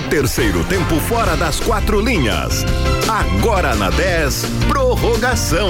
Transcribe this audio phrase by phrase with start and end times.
[0.00, 2.64] O terceiro tempo fora das quatro linhas.
[3.06, 5.68] Agora na 10, prorrogação.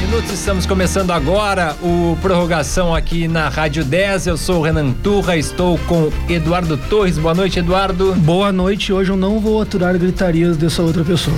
[0.00, 4.26] minutos, estamos começando agora o prorrogação aqui na Rádio 10.
[4.26, 7.18] Eu sou o Renan Turra, estou com Eduardo Torres.
[7.18, 8.14] Boa noite, Eduardo.
[8.14, 8.90] Boa noite.
[8.90, 11.36] Hoje eu não vou aturar gritarias dessa outra pessoa.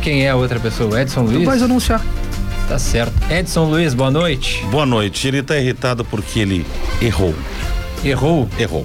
[0.00, 1.02] Quem é a outra pessoa?
[1.02, 1.40] Edson Luiz?
[1.40, 2.02] Tu vais anunciar.
[2.68, 3.14] Tá certo.
[3.30, 4.62] Edson Luiz, boa noite.
[4.70, 5.26] Boa noite.
[5.26, 6.66] Ele tá irritado porque ele
[7.00, 7.34] errou.
[8.04, 8.46] Errou?
[8.58, 8.84] Errou.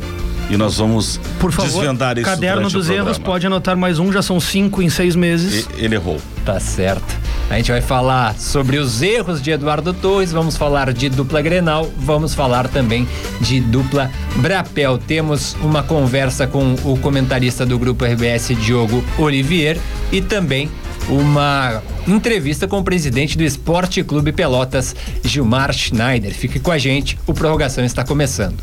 [0.50, 2.26] E nós vamos Por favor, desvendar isso.
[2.26, 5.68] Caderno dos erros, pode anotar mais um, já são cinco em seis meses.
[5.78, 6.18] E, ele errou.
[6.46, 7.24] Tá certo.
[7.50, 11.92] A gente vai falar sobre os erros de Eduardo Torres, vamos falar de dupla Grenal,
[11.98, 13.08] vamos falar também
[13.42, 14.98] de dupla Brapel.
[14.98, 19.78] Temos uma conversa com o comentarista do grupo RBS, Diogo Olivier,
[20.12, 20.70] e também
[21.10, 26.34] uma entrevista com o presidente do Esporte Clube Pelotas, Gilmar Schneider.
[26.34, 28.58] Fique com a gente, o prorrogação está começando.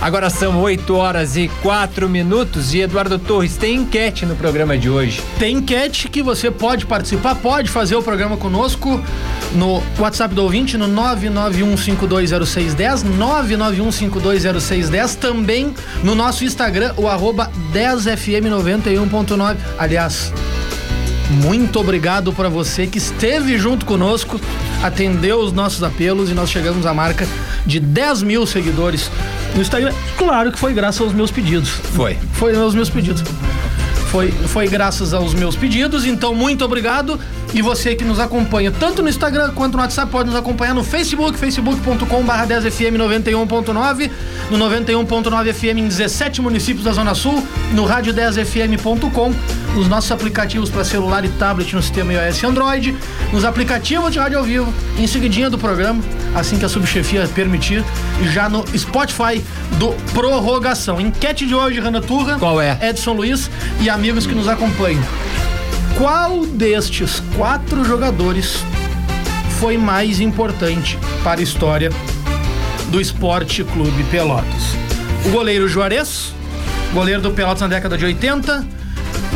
[0.00, 4.88] Agora são 8 horas e 4 minutos e Eduardo Torres tem enquete no programa de
[4.88, 5.20] hoje.
[5.40, 9.02] Tem enquete que você pode participar, pode fazer o programa conosco
[9.54, 19.56] no WhatsApp do ouvinte no 991520610, 991520610, também no nosso Instagram, o arroba 10fm91.9.
[19.76, 20.32] Aliás,
[21.30, 24.40] muito obrigado para você que esteve junto conosco,
[24.82, 27.26] atendeu os nossos apelos e nós chegamos à marca
[27.66, 29.10] de 10 mil seguidores
[29.54, 29.92] no Instagram.
[30.16, 31.68] Claro que foi graças aos meus pedidos.
[31.68, 32.16] Foi.
[32.32, 33.22] Foi aos meus pedidos.
[34.10, 37.20] Foi, foi graças aos meus pedidos, então muito obrigado.
[37.52, 40.82] E você que nos acompanha tanto no Instagram quanto no WhatsApp pode nos acompanhar no
[40.82, 44.10] Facebook, facebook.com.br 10fm 91.9,
[44.50, 49.34] no 91.9 FM em 17 municípios da Zona Sul, no rádio 10fm.com,
[49.74, 52.96] nos nossos aplicativos para celular e tablet no sistema iOS e Android,
[53.32, 56.02] nos aplicativos de rádio ao vivo, em seguidinha do programa,
[56.34, 57.84] assim que a subchefia permitir,
[58.22, 59.42] e já no Spotify
[59.78, 61.00] do Prorrogação.
[61.00, 62.38] Enquete de hoje, Rana Turra.
[62.38, 62.78] Qual é?
[62.82, 63.50] Edson Luiz
[63.80, 65.02] e amigos que nos acompanham.
[65.96, 68.62] Qual destes quatro jogadores
[69.58, 71.90] foi mais importante para a história
[72.90, 74.76] do Esporte Clube Pelotas?
[75.26, 76.32] O goleiro Juarez,
[76.94, 78.77] goleiro do Pelotas na década de 80,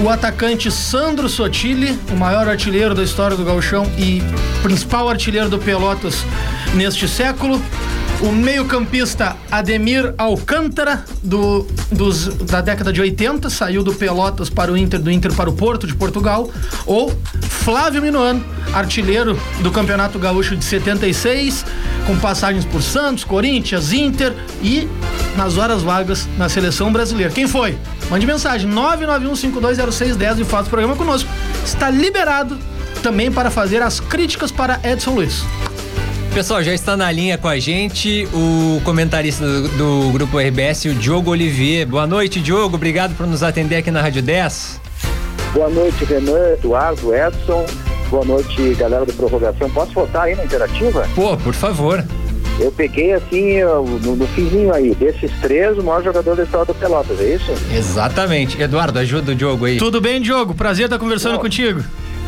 [0.00, 4.22] o atacante Sandro Sotile, o maior artilheiro da história do Gauchão e
[4.62, 6.24] principal artilheiro do Pelotas
[6.74, 7.60] neste século,
[8.22, 14.76] o meio-campista Ademir Alcântara, do, dos, da década de 80, saiu do Pelotas para o
[14.76, 16.48] Inter, do Inter para o Porto de Portugal.
[16.86, 17.12] Ou
[17.42, 21.66] Flávio Minuano, artilheiro do Campeonato Gaúcho de 76,
[22.06, 24.32] com passagens por Santos, Corinthians, Inter
[24.62, 24.88] e
[25.36, 27.32] nas horas vagas na seleção brasileira.
[27.32, 27.76] Quem foi?
[28.08, 31.28] Mande mensagem 991520610 e faça o programa conosco.
[31.64, 32.56] Está liberado
[33.02, 35.42] também para fazer as críticas para Edson Luiz.
[36.34, 40.94] Pessoal, já está na linha com a gente o comentarista do, do, Grupo RBS, o
[40.94, 41.86] Diogo Olivier.
[41.86, 42.76] Boa noite, Diogo.
[42.76, 44.80] Obrigado por nos atender aqui na Rádio 10.
[45.52, 47.66] Boa noite, Renan, Eduardo, Edson.
[48.08, 49.68] Boa noite, galera do Prorrogação.
[49.68, 51.06] Posso votar aí na interativa?
[51.14, 52.02] Pô, por favor.
[52.58, 56.74] Eu peguei assim, no, no finzinho aí, desses três, o maior jogador da história do
[56.74, 57.52] Pelotas, é isso?
[57.76, 58.60] Exatamente.
[58.60, 59.76] Eduardo, ajuda o Diogo aí.
[59.76, 60.54] Tudo bem, Diogo?
[60.54, 61.42] Prazer estar conversando Bom.
[61.42, 61.84] contigo.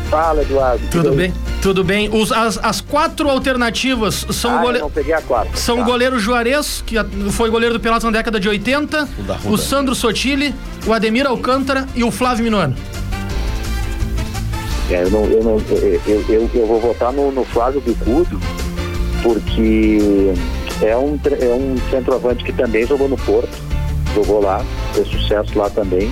[0.09, 0.87] Fala, Eduardo.
[0.91, 1.33] Tudo bem?
[1.61, 2.09] Tudo bem.
[2.09, 4.79] Os, as, as quatro alternativas são ah, goleiro.
[4.81, 5.57] Não peguei a quatro.
[5.57, 5.81] São tá.
[5.81, 6.95] o goleiro Juarez, que
[7.31, 9.09] foi goleiro do Pelotas na década de 80,
[9.45, 10.53] o, o Sandro Sotile,
[10.85, 12.75] o Ademir Alcântara e o Flávio Minuano.
[14.89, 15.61] É, eu, não, eu, não,
[16.07, 18.39] eu, eu, eu, vou votar no, no Flávio Bicudo,
[19.23, 20.33] porque
[20.81, 23.57] é um, é um centroavante que também jogou no Porto,
[24.13, 26.11] jogou lá, fez sucesso lá também.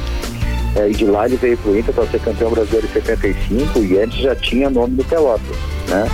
[0.75, 3.79] É, e de lá ele veio para o Inter para ser campeão brasileiro em 75
[3.79, 5.55] e antes já tinha nome do Pelotas,
[5.87, 6.05] né?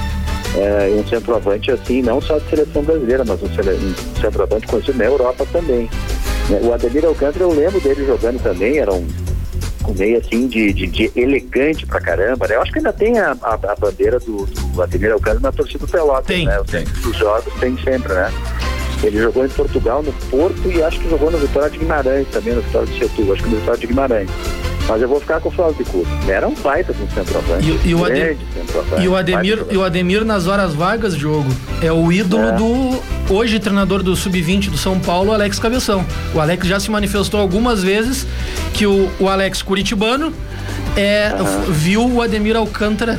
[0.55, 5.05] É, um centroavante assim, não só de seleção brasileira, mas um, um centroavante conhecido na
[5.05, 5.89] Europa também.
[6.51, 9.07] É, o Ademir Alcântara, eu lembro dele jogando também, era um,
[9.87, 12.55] um meio assim de, de, de, elegante pra caramba, né?
[12.55, 15.85] Eu acho que ainda tem a, a, a bandeira do, do Ademir Alcântara na torcida
[15.85, 16.59] do Pelotas, tem, né?
[16.69, 16.83] Tem.
[16.83, 18.33] Os jogos tem sempre, né?
[19.03, 22.53] Ele jogou em Portugal, no Porto, e acho que jogou no Vitória de Guimarães também,
[22.53, 24.29] no Vitória de Setúbal, acho que no Vitória de Guimarães.
[24.89, 26.07] Mas eu vou ficar com o Flávio Picudo.
[26.27, 27.79] Era um baita de um centroavante.
[27.85, 28.37] E, e, o Ademir,
[28.99, 31.47] e, o Ademir, e o Ademir, nas horas vagas, jogo,
[31.79, 32.51] é o ídolo é.
[32.53, 32.99] do
[33.29, 36.03] hoje treinador do Sub-20 do São Paulo, Alex Cabeção.
[36.33, 38.25] O Alex já se manifestou algumas vezes
[38.73, 40.33] que o, o Alex Curitibano
[40.97, 41.71] é, uhum.
[41.71, 43.17] viu o Ademir Alcântara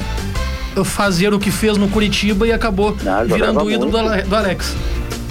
[0.84, 4.74] fazer o que fez no Curitiba e acabou Não, virando o ídolo do, do Alex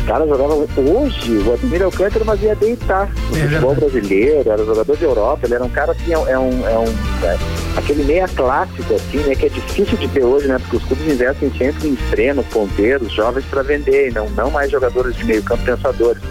[0.09, 4.97] caras jogavam hoje, o Ademir Alcântara, mas ia deitar no é futebol brasileiro, era jogador
[4.97, 7.37] de Europa, ele era um cara assim, é, é um, é um é,
[7.77, 11.13] aquele meia clássico, assim, né, que é difícil de ter hoje, né, porque os clubes
[11.13, 15.63] investem sempre em extremos, ponteiros, jovens para vender, não, não mais jogadores de meio campo
[15.63, 16.23] pensadores.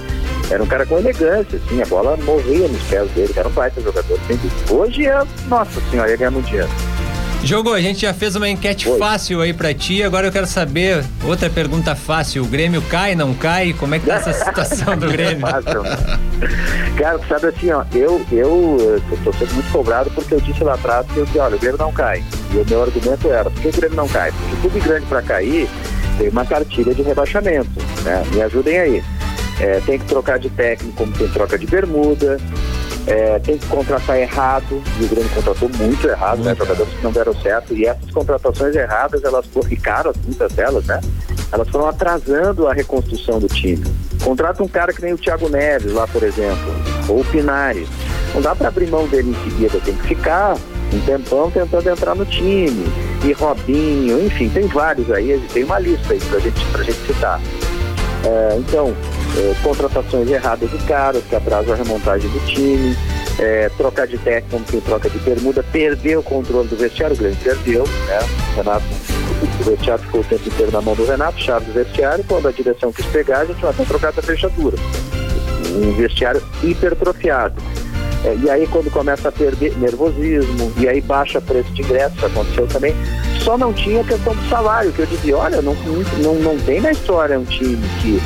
[0.51, 3.81] Era um cara com elegância, assim, a bola morria nos pés dele, era um baita
[3.81, 4.19] jogador.
[4.71, 6.43] Hoje é, nossa senhora, ia ganhar no
[7.43, 8.99] Jogou, a gente já fez uma enquete Oi.
[8.99, 13.33] fácil aí pra ti, agora eu quero saber, outra pergunta fácil, o Grêmio cai, não
[13.33, 13.73] cai?
[13.73, 15.47] Como é que tá essa situação do Grêmio?
[16.97, 20.75] Cara, sabe assim, ó, eu, eu, eu tô sendo muito cobrado porque eu disse lá
[20.75, 22.23] atrás que eu disse, olha, o Grêmio não cai.
[22.53, 24.33] E o meu argumento era, por que o Grêmio não cai?
[24.33, 25.69] Porque clube grande pra cair
[26.19, 27.71] tem uma cartilha de rebaixamento,
[28.03, 28.25] né?
[28.33, 29.05] Me ajudem aí.
[29.61, 32.39] É, tem que trocar de técnico como tem troca de bermuda,
[33.09, 36.55] é, tem que contratar errado, e o Grêmio contratou muito errado, né?
[36.55, 40.85] Jogadores que não deram certo, e essas contratações erradas, elas foram, e caras, muitas delas,
[40.85, 41.01] né?
[41.51, 43.83] Elas foram atrasando a reconstrução do time.
[44.23, 46.75] Contrata um cara que nem o Thiago Neves lá, por exemplo,
[47.09, 47.89] ou o Pinares.
[48.35, 50.55] Não dá para abrir mão dele em seguida, tem que ficar
[50.93, 52.85] um tempão tentando entrar no time.
[53.25, 57.41] E Robinho, enfim, tem vários aí, tem uma lista aí pra gente, pra gente citar.
[58.25, 58.95] É, então,
[59.39, 62.97] é, contratações erradas de caras que atrasam a remontagem do time,
[63.39, 67.39] é, trocar de técnico quem troca de bermuda, perder o controle do vestiário, o Grêmio
[67.43, 68.19] perdeu, né?
[68.53, 68.85] O Renato,
[69.61, 72.51] o vestiário ficou o tempo inteiro na mão do Renato, chave do vestiário, quando a
[72.51, 74.77] direção quis pegar, a gente vai trocar essa fechadura.
[75.71, 77.63] Um vestiário hipertrofiado.
[78.25, 82.67] É, e aí quando começa a perder nervosismo, e aí baixa preço de ingresso, aconteceu
[82.67, 82.93] também,
[83.45, 85.75] só não tinha questão do salário, que eu dizia, olha, não,
[86.21, 88.21] não, não tem na história um time que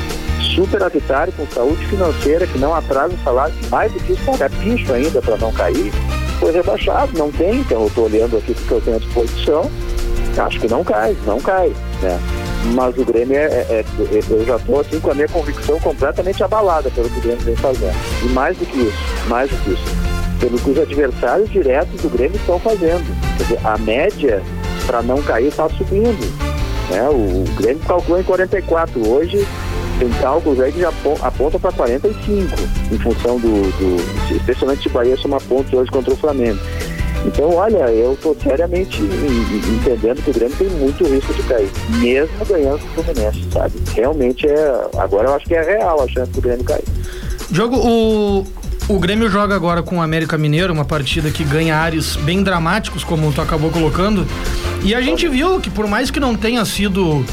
[0.55, 4.91] superavitário, com saúde financeira, que não atrasa o salário, mais do que isso, pagar picho
[4.93, 5.91] ainda para não cair,
[6.39, 9.71] foi rebaixado, não tem, então eu estou olhando aqui porque eu tenho à disposição,
[10.37, 11.71] acho que não cai, não cai,
[12.01, 12.19] né?
[12.73, 13.85] Mas o Grêmio é, é, é
[14.29, 17.55] eu já estou assim com a minha convicção completamente abalada pelo que o Grêmio vem
[17.57, 17.95] fazendo.
[18.23, 18.97] E mais do que isso,
[19.27, 19.83] mais do que isso,
[20.39, 23.03] pelo que os adversários diretos do Grêmio estão fazendo.
[23.37, 24.41] Quer dizer, a média
[24.85, 26.53] para não cair está subindo.
[26.89, 27.09] Né?
[27.09, 29.09] O, o Grêmio calculou em 44.
[29.09, 29.45] Hoje
[30.03, 30.89] tem cálculos aí que já
[31.21, 32.55] apontam para 45,
[32.91, 34.35] em função do, do.
[34.35, 36.59] Especialmente se o Bahia somar pontos hoje contra o Flamengo.
[37.25, 41.69] Então, olha, eu estou seriamente entendendo que o Grêmio tem muito risco de cair,
[41.99, 43.73] mesmo ganhando o Fluminense, sabe?
[43.95, 44.87] Realmente é.
[44.97, 46.83] Agora eu acho que é real a chance do Grêmio cair.
[47.49, 48.45] Jogo, o,
[48.89, 53.05] o Grêmio joga agora com o América Mineiro, uma partida que ganha áreas bem dramáticos,
[53.05, 54.27] como tu acabou colocando.
[54.83, 57.23] E a gente viu que por mais que não tenha sido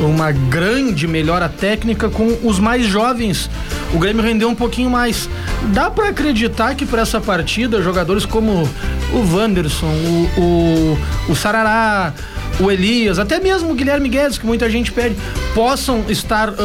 [0.00, 3.50] uma grande melhora técnica com os mais jovens,
[3.94, 5.28] o Grêmio rendeu um pouquinho mais.
[5.72, 8.68] Dá para acreditar que para essa partida jogadores como
[9.12, 10.98] o Wanderson, o, o,
[11.32, 12.12] o Sarará,
[12.60, 15.16] o Elias, até mesmo o Guilherme Guedes, que muita gente pede,
[15.54, 16.56] possam estar uh,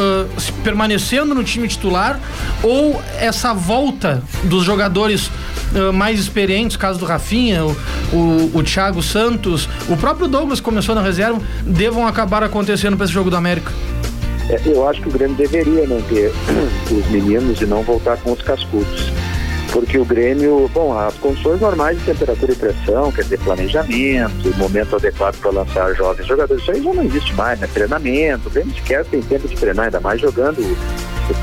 [0.62, 2.20] permanecendo no time titular
[2.62, 7.76] ou essa volta dos jogadores uh, mais experientes, caso do Rafinha, o,
[8.12, 13.14] o, o Thiago Santos, o próprio Douglas começou na reserva, devam acabar acontecendo para esse
[13.14, 13.72] jogo do América?
[14.50, 16.32] É, eu acho que o Grêmio deveria manter
[16.90, 19.12] os meninos e não voltar com os cascudos
[19.72, 24.96] porque o Grêmio, bom, as condições normais de temperatura e pressão, quer dizer, planejamento, momento
[24.96, 27.68] adequado para lançar jovens jogadores, isso aí já não existe mais, né?
[27.72, 30.62] Treinamento, o Grêmio sequer tem tempo de treinar, ainda mais jogando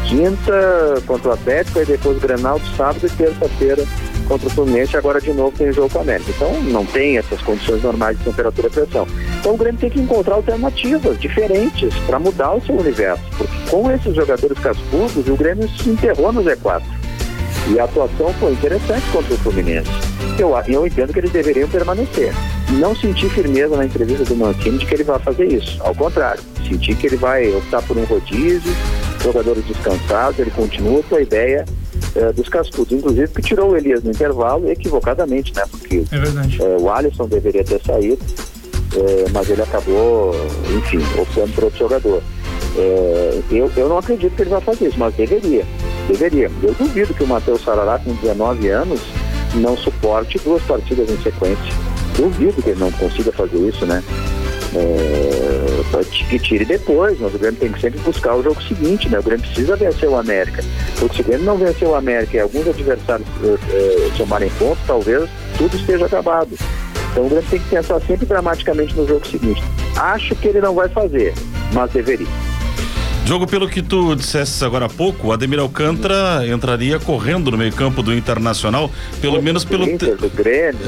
[0.07, 3.85] quinta contra o Atlético e depois o Grenal de sábado e terça-feira
[4.27, 6.31] contra o Fluminense, agora de novo tem jogo com o América.
[6.31, 9.07] Então não tem essas condições normais de temperatura e pressão.
[9.39, 13.91] Então o Grêmio tem que encontrar alternativas diferentes para mudar o seu universo, porque com
[13.91, 16.81] esses jogadores cascudos, o Grêmio se enterrou no Z4.
[17.67, 19.89] E a atuação foi interessante contra o Fluminense.
[20.37, 22.33] Eu, eu entendo que eles deveriam permanecer.
[22.73, 25.81] Não senti firmeza na entrevista do Mancini de que ele vai fazer isso.
[25.81, 28.71] Ao contrário, senti que ele vai optar por um rodízio,
[29.23, 31.65] jogadores descansados, ele continua com a ideia
[32.15, 32.91] uh, dos cascudos.
[32.91, 35.63] Inclusive que tirou o Elias no intervalo equivocadamente, né?
[35.69, 38.21] Porque é uh, o Alisson deveria ter saído,
[38.93, 40.33] uh, mas ele acabou,
[40.77, 42.21] enfim, optando por outro jogador.
[43.51, 45.65] eu, eu não acredito que ele vai fazer isso, mas deveria.
[46.07, 46.51] Deveria.
[46.61, 49.01] Eu duvido que o Matheus Sarará, com 19 anos,
[49.55, 51.73] não suporte duas partidas em sequência.
[52.15, 54.03] Duvido que ele não consiga fazer isso, né?
[54.75, 55.45] É,
[56.29, 59.19] que tire depois, mas o Grêmio tem que sempre buscar o jogo seguinte, né?
[59.19, 60.63] O Grêmio precisa vencer o América.
[60.99, 64.83] Porque se o Grêmio não vencer o América e alguns adversários é, é, somarem pontos,
[64.85, 66.49] talvez tudo esteja acabado.
[67.11, 69.63] Então o Grêmio tem que pensar sempre dramaticamente no jogo seguinte.
[69.95, 71.33] Acho que ele não vai fazer,
[71.73, 72.54] mas deveria.
[73.25, 78.03] Jogo, pelo que tu disseste agora há pouco, o Ademir Alcântara entraria correndo no meio-campo
[78.03, 79.89] do Internacional, pelo menos pelo.
[79.89, 80.79] Inter, do Grêmio,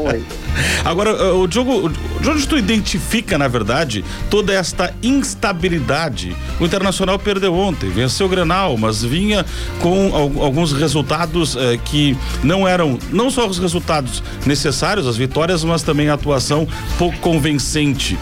[0.82, 1.90] Agora, o jogo,
[2.20, 6.34] de onde tu identifica, na verdade, toda esta instabilidade?
[6.58, 9.44] O Internacional perdeu ontem, venceu o Grenal, mas vinha
[9.80, 15.82] com alguns resultados eh, que não eram, não só os resultados necessários, as vitórias, mas
[15.82, 16.66] também a atuação
[16.98, 18.18] pouco convincente.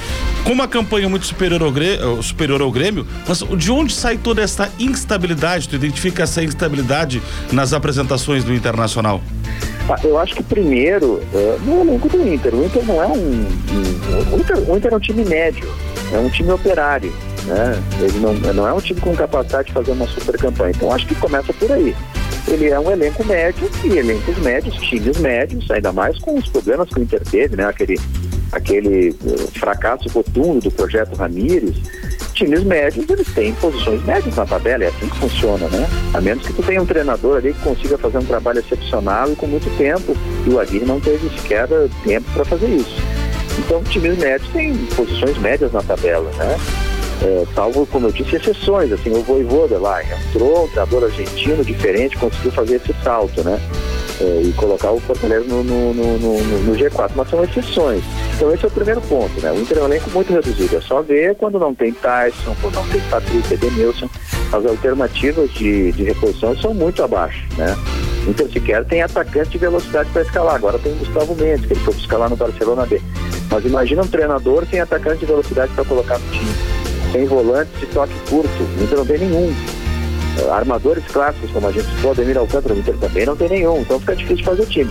[0.49, 4.41] Com uma campanha muito superior ao, Grêmio, superior ao Grêmio, mas de onde sai toda
[4.41, 5.69] essa instabilidade?
[5.69, 7.21] Tu identifica essa instabilidade
[7.53, 9.21] nas apresentações do Internacional?
[9.91, 13.13] Ah, eu acho que primeiro, uh, no elenco do Inter, o Inter não é um.
[13.13, 15.69] um o, Inter, o Inter é um time médio,
[16.15, 17.13] é um time operário.
[17.45, 17.83] Né?
[18.01, 20.73] Ele não, não é um time com capacidade de fazer uma super campanha.
[20.75, 21.95] Então acho que começa por aí.
[22.47, 26.89] Ele é um elenco médio e elencos médios, times médios, ainda mais com os problemas
[26.89, 27.67] que o Inter teve, né?
[27.67, 28.01] Aquele,
[28.53, 31.77] aquele uh, fracasso rotundo do projeto Ramírez
[32.39, 35.89] times médios, eles têm posições médias na tabela, é assim que funciona, né?
[36.15, 39.35] A menos que tu tenha um treinador ali que consiga fazer um trabalho excepcional e
[39.35, 41.69] com muito tempo, e o Aguirre não teve sequer
[42.05, 42.97] tempo para fazer isso.
[43.59, 46.57] Então, times médios têm posições médias na tabela, né?
[47.21, 52.17] É, salvo, como eu disse, exceções, assim, o Voivoda lá, entrou um treinador argentino diferente,
[52.17, 53.59] conseguiu fazer esse salto, né?
[54.21, 58.05] É, e colocar o Fortaleza no, no, no, no, G4, mas são exceções.
[58.39, 59.51] Então esse é o primeiro ponto, né?
[59.51, 62.77] O Inter é um elenco muito reduzido, é só ver quando não tem Tyson, quando
[62.77, 64.09] não tem Patrick Edenilson,
[64.53, 67.77] as alternativas de, de reposição são muito abaixo, né?
[68.25, 71.73] O Inter sequer tem atacante de velocidade para escalar, agora tem o Gustavo Mendes, que
[71.73, 73.03] ele foi buscar lá no Barcelona B.
[73.51, 76.53] Mas imagina um treinador sem atacante de velocidade para colocar no time,
[77.11, 79.53] sem volante de toque curto, o Inter não tem nenhum
[80.53, 83.99] armadores clássicos, como a gente citou, Ademir Alcântara, o Inter também não tem nenhum, então
[83.99, 84.91] fica difícil fazer o time.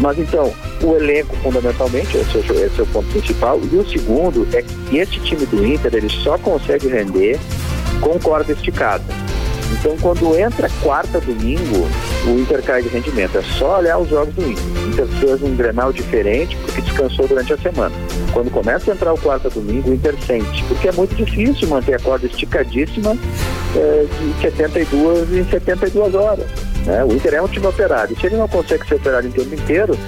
[0.00, 0.52] Mas então,
[0.82, 3.60] o elenco, fundamentalmente, esse é, o, esse é o ponto principal.
[3.70, 7.38] E o segundo é que esse time do Inter, ele só consegue render
[8.00, 9.04] com corda esticada.
[9.72, 11.86] Então, quando entra quarta, domingo,
[12.26, 13.38] o Inter cai de rendimento.
[13.38, 14.64] É só olhar os jogos do Inter.
[14.64, 17.94] O Inter fez um Grenal diferente porque descansou durante a semana.
[18.32, 20.62] Quando começa a entrar o quarta, domingo, o Inter sente.
[20.64, 23.16] Porque é muito difícil manter a corda esticadíssima
[23.76, 26.46] é, de 72 em 72 horas.
[26.84, 27.04] Né?
[27.04, 28.18] O Inter é um time operário.
[28.18, 29.98] Se ele não consegue ser operário em tempo inteiro,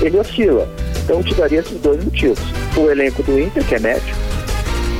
[0.00, 0.68] ele oscila.
[1.04, 2.38] Então, te daria esses dois motivos.
[2.76, 4.14] O elenco do Inter, que é médio,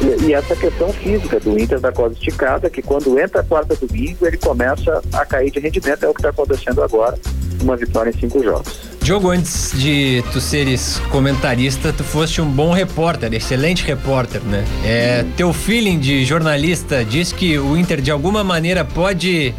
[0.03, 4.27] e, e, essa questão física do Inter da corda esticada, que quando entra quarta domingo,
[4.27, 7.19] ele começa a cair de rendimento, é o que está acontecendo agora,
[7.63, 8.95] uma vitória em cinco jogos.
[9.05, 14.65] Diogo, antes de tu seres comentarista, tu foste um bom repórter, excelente repórter, né?
[14.83, 15.25] É.
[15.37, 19.55] Teu feeling de jornalista diz que o Inter de alguma maneira pode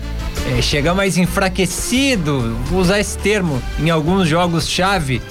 [0.57, 5.21] é, chegar mais enfraquecido, usar esse termo, em alguns jogos-chave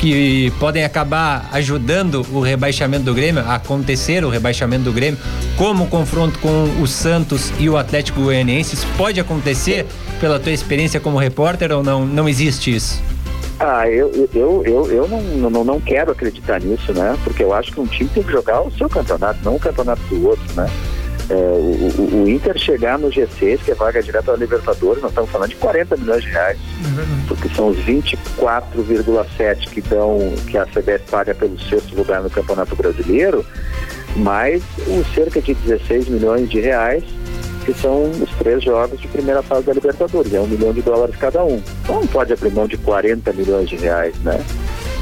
[0.00, 5.18] que podem acabar ajudando o rebaixamento do Grêmio, a acontecer o rebaixamento do Grêmio,
[5.56, 8.76] como o confronto com o Santos e o Atlético Goianiense.
[8.96, 9.86] Pode acontecer
[10.20, 12.04] pela tua experiência como repórter ou não?
[12.04, 13.02] Não existe isso?
[13.58, 17.16] Ah, eu, eu, eu, eu não, não, não quero acreditar nisso, né?
[17.24, 20.02] Porque eu acho que um time tem que jogar o seu campeonato, não o campeonato
[20.10, 20.68] do outro, né?
[21.28, 25.30] É, o, o, Inter chegar no G6, que é vaga direta da Libertadores, nós estamos
[25.30, 27.26] falando de 40 milhões de reais, uhum.
[27.26, 32.76] porque são os 24,7 que dão, que a CBF paga pelo sexto lugar no Campeonato
[32.76, 33.44] Brasileiro,
[34.16, 37.04] mais os cerca de 16 milhões de reais
[37.66, 41.16] que são os três jogos de primeira fase da Libertadores, é um milhão de dólares
[41.16, 41.60] cada um.
[41.82, 44.40] Então não pode abrir mão de 40 milhões de reais, né?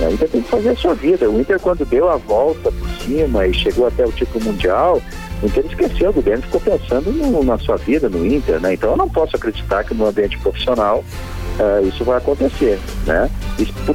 [0.00, 1.30] O Inter tem que fazer a sua vida.
[1.30, 5.00] O Inter, quando deu a volta por cima e chegou até o título mundial,
[5.44, 8.74] o Inter esqueceu do Grêmio, ficou pensando no, na sua vida no Inter, né?
[8.74, 11.04] Então eu não posso acreditar que no ambiente profissional
[11.58, 13.30] uh, isso vai acontecer, né?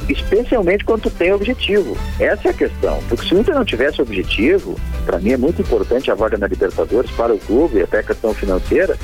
[0.08, 1.96] Especialmente quando tem objetivo.
[2.20, 3.00] Essa é a questão.
[3.08, 6.46] Porque se o Inter não tivesse objetivo, para mim é muito importante a vaga na
[6.46, 8.96] Libertadores para o clube, até a questão financeira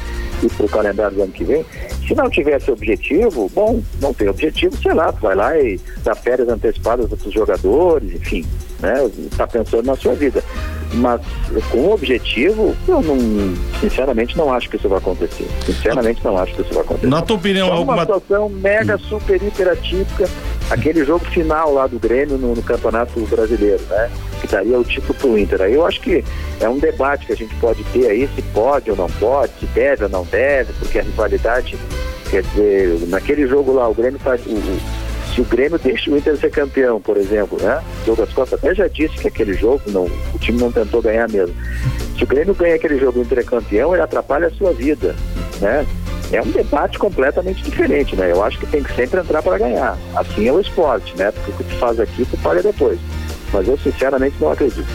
[0.43, 1.65] e para o calendário do ano que vem.
[2.07, 6.15] Se não tivesse objetivo, bom, não tem objetivo, sei lá, tu vai lá e dá
[6.15, 8.45] férias antecipadas para os jogadores, enfim,
[8.81, 8.95] né?
[9.31, 10.43] Está pensando na sua vida.
[10.95, 11.21] Mas
[11.71, 13.17] com objetivo, eu não,
[13.81, 15.47] sinceramente não acho que isso vai acontecer.
[15.65, 17.09] Sinceramente não acho que isso vai acontecer.
[17.09, 20.29] Na tua opinião, é uma alguma situação mega super hiper atípica,
[20.71, 24.11] aquele jogo final lá do Grêmio no, no Campeonato Brasileiro, né?
[24.41, 25.63] Que daria o título pro Inter.
[25.63, 26.25] Aí eu acho que
[26.61, 29.67] é um debate que a gente pode ter aí, se pode ou não pode, se
[29.67, 31.79] deve ou não deve, porque a rivalidade,
[32.31, 34.45] quer dizer, naquele jogo lá, o Grêmio faz.
[34.47, 37.83] O, o, se o Grêmio deixa o Inter ser campeão, por exemplo, né?
[38.07, 41.55] Douglas Costa até já disse que aquele jogo, não, o time não tentou ganhar mesmo.
[42.17, 44.73] Se o Grêmio ganha aquele jogo e o Inter é campeão, ele atrapalha a sua
[44.73, 45.15] vida,
[45.61, 45.85] né?
[46.33, 48.33] É um debate completamente diferente, né?
[48.33, 49.97] Eu acho que tem que sempre entrar para ganhar.
[50.15, 51.31] Assim é o esporte, né?
[51.31, 52.99] Porque o que tu faz aqui, tu paga depois.
[53.53, 54.87] Mas eu sinceramente não acredito.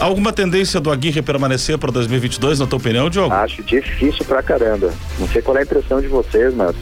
[0.00, 3.32] Alguma tendência do Aguirre permanecer para 2022, na tua opinião, Diogo?
[3.32, 4.92] Acho difícil pra caramba.
[5.18, 6.74] Não sei qual é a impressão de vocês, mas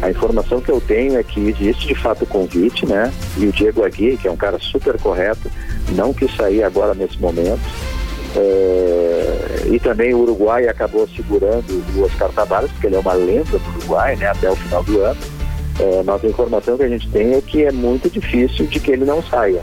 [0.00, 3.12] A informação que eu tenho é que existe de fato o convite, né?
[3.36, 5.50] E o Diego Agui, que é um cara super correto,
[5.90, 7.60] não quis sair agora nesse momento.
[8.36, 9.17] É,
[9.70, 13.78] e também o Uruguai acabou segurando o Oscar Tabares, porque ele é uma lenda do
[13.78, 14.26] Uruguai, né?
[14.26, 15.18] Até o final do ano.
[15.80, 19.04] É, nossa informação que a gente tem é que é muito difícil de que ele
[19.04, 19.62] não saia.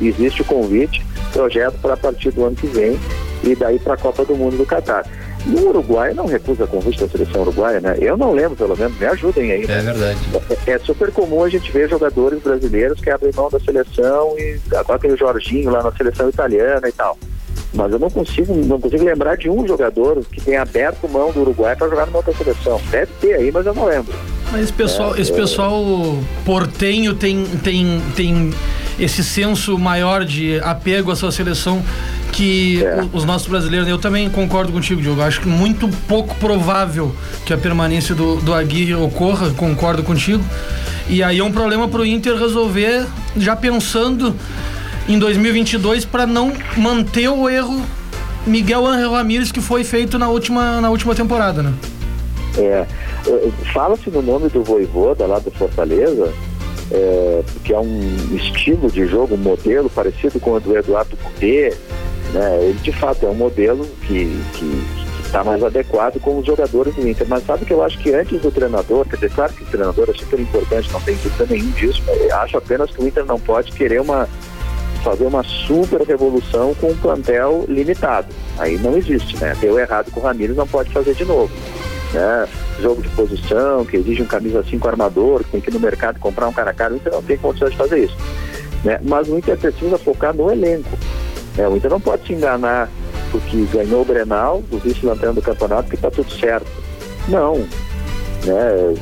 [0.00, 2.98] Existe o convite, projeto para a partir do ano que vem
[3.44, 5.04] e daí para a Copa do Mundo do Catar.
[5.46, 7.96] E o Uruguai não recusa convite da seleção uruguaia, né?
[8.00, 9.66] Eu não lembro, pelo menos, me ajudem aí.
[9.66, 9.78] Né?
[9.78, 10.18] É verdade.
[10.66, 14.58] É, é, super comum a gente ver jogadores brasileiros que abrem mão da seleção e
[14.74, 17.18] agora aquele Jorginho lá na seleção italiana e tal.
[17.74, 21.40] Mas eu não consigo, não consigo lembrar de um jogador que tenha aberto mão do
[21.40, 22.80] Uruguai para jogar numa outra seleção.
[22.90, 24.14] Deve ter aí, mas eu não lembro.
[24.52, 25.84] Mas esse pessoal, é, esse pessoal
[26.44, 28.50] portenho tem, tem, tem
[28.98, 31.82] esse senso maior de apego à sua seleção
[32.30, 33.04] que é.
[33.12, 33.88] os nossos brasileiros.
[33.88, 35.22] Eu também concordo contigo, Diogo.
[35.22, 37.14] Acho que muito pouco provável
[37.44, 40.44] que a permanência do, do Aguirre ocorra, concordo contigo.
[41.08, 44.34] E aí é um problema para o Inter resolver, já pensando
[45.08, 47.84] em 2022, para não manter o erro
[48.46, 51.74] Miguel Angel Ramírez que foi feito na última, na última temporada, né?
[52.56, 52.86] É,
[53.72, 56.32] Fala-se no nome do Voivoda lá do Fortaleza,
[56.90, 61.74] é, que é um estilo de jogo, um modelo parecido com o do Eduardo Cudê,
[62.32, 62.58] né?
[62.62, 64.84] Ele de fato é um modelo que, que
[65.24, 67.26] está mais adequado com os jogadores do Inter.
[67.28, 70.08] Mas sabe que eu acho que antes do treinador, quer dizer, claro que o treinador
[70.10, 72.02] é super importante, não tem dúvida nenhum disso.
[72.42, 74.28] Acho apenas que o Inter não pode querer uma
[75.04, 78.28] fazer uma super revolução com um plantel limitado.
[78.58, 79.54] Aí não existe, né?
[79.60, 81.52] Deu errado com o Ramires, não pode fazer de novo
[82.14, 82.48] né?
[82.80, 86.18] Jogo de posição, que exige um camisa 5 armador, que tem que ir no mercado
[86.18, 88.16] comprar um cara caro, o Inter não tem condições de fazer isso.
[88.84, 88.98] Né?
[89.02, 90.96] Mas o Inter precisa focar no elenco.
[91.56, 91.68] Né?
[91.68, 92.88] O Inter não pode se enganar
[93.30, 96.70] porque ganhou o Brenal, o vice-lanterna do campeonato, que está tudo certo.
[97.28, 97.56] Não.
[98.44, 98.94] Né?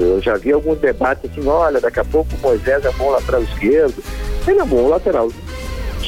[0.00, 3.42] Eu já vi alguns debates assim, olha, daqui a pouco o Moisés é bom lateral
[3.42, 4.02] esquerdo.
[4.46, 5.30] Ele é bom lateral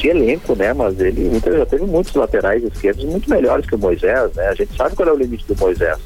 [0.07, 0.73] elenco, né?
[0.73, 4.47] Mas ele, o Inter já teve muitos laterais esquerdos muito melhores que o Moisés, né?
[4.47, 5.97] A gente sabe qual é o limite do Moisés.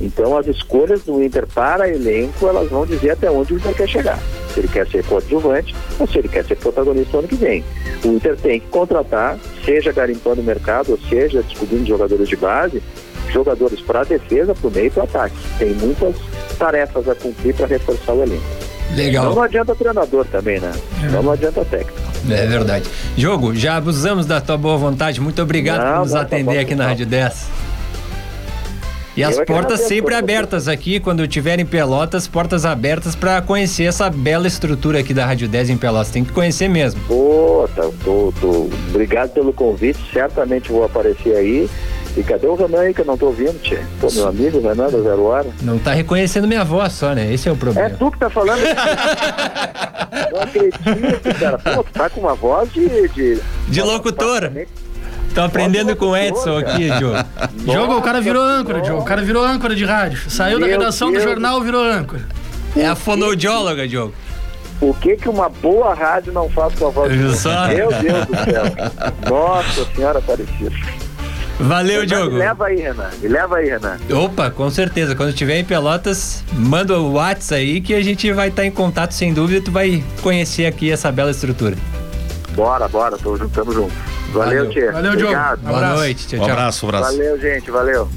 [0.00, 3.88] Então as escolhas do Inter para elenco, elas vão dizer até onde o Inter quer
[3.88, 4.18] chegar.
[4.52, 7.64] Se ele quer ser coadjuvante ou se ele quer ser protagonista no ano que vem.
[8.04, 12.82] O Inter tem que contratar, seja garimpando o mercado, ou seja descobrindo jogadores de base,
[13.30, 15.36] jogadores para defesa, para o meio e para o ataque.
[15.58, 16.14] Tem muitas
[16.58, 18.55] tarefas a cumprir para reforçar o elenco.
[18.94, 19.24] Legal.
[19.24, 20.72] Então não adianta treinador também, né?
[21.02, 21.06] É.
[21.06, 21.98] Então não adianta técnico.
[22.30, 22.84] É verdade.
[23.16, 25.20] Jogo, já abusamos da tua boa vontade.
[25.20, 27.66] Muito obrigado não, por nos tá atender tá aqui na Rádio 10.
[29.16, 34.46] E as portas sempre abertas aqui, quando tiverem Pelotas, portas abertas para conhecer essa bela
[34.46, 36.10] estrutura aqui da Rádio 10 em Pelotas.
[36.10, 37.00] Tem que conhecer mesmo.
[37.08, 38.68] Pô, tá, tô, tô.
[38.90, 41.70] Obrigado pelo convite, certamente vou aparecer aí.
[42.16, 43.78] E cadê o Renan aí que eu não tô ouvindo, tchê?
[44.00, 45.48] Pô, meu amigo Renan da Zero Hora.
[45.60, 47.30] Não tá reconhecendo minha voz só, né?
[47.32, 47.88] Esse é o problema.
[47.88, 48.62] É tu que tá falando?
[50.32, 51.58] não acredito, cara.
[51.58, 53.08] Pô, tu tá com uma voz de...
[53.08, 54.50] De, de locutor.
[55.34, 57.18] Tô aprendendo com o Edson aqui, Diogo.
[57.66, 59.02] Jogo, o cara virou âncora, Diogo.
[59.02, 60.30] O cara virou âncora de rádio.
[60.30, 61.22] Saiu Meu da redação Deus.
[61.22, 62.22] do jornal, virou âncora.
[62.74, 64.14] É a fonoaudióloga, Diogo.
[64.80, 68.36] O que que uma boa rádio não faz com a voz do Meu Deus do
[68.36, 68.64] céu.
[69.28, 71.05] Nossa Senhora Aparecida.
[71.58, 72.32] Valeu, Renan, Diogo.
[72.32, 73.10] Me leva aí, Renan.
[73.20, 73.98] Me leva aí, Renan.
[74.10, 75.14] Opa, com certeza.
[75.14, 79.12] Quando estiver em Pelotas, manda o WhatsApp aí que a gente vai estar em contato
[79.12, 79.64] sem dúvida.
[79.64, 81.76] Tu vai conhecer aqui essa bela estrutura.
[82.54, 83.16] Bora, bora.
[83.16, 83.92] Tô juntando junto.
[84.32, 84.92] Valeu, Tia.
[84.92, 85.34] Valeu, Diogo.
[85.62, 86.26] Boa noite.
[86.26, 86.48] Tchau, tchau.
[86.48, 87.16] Um abraço, um abraço.
[87.16, 87.70] Valeu, gente.
[87.70, 88.08] Valeu.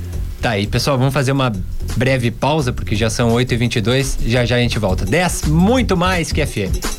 [0.42, 1.52] Tá aí, pessoal, vamos fazer uma
[1.98, 4.18] breve pausa, porque já são 8h22.
[4.26, 5.06] Já já a gente volta.
[5.06, 6.99] 10, muito mais que FM.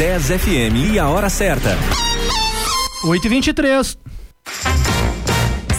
[0.00, 1.76] 10 FM e a hora certa.
[3.04, 3.98] 8h23.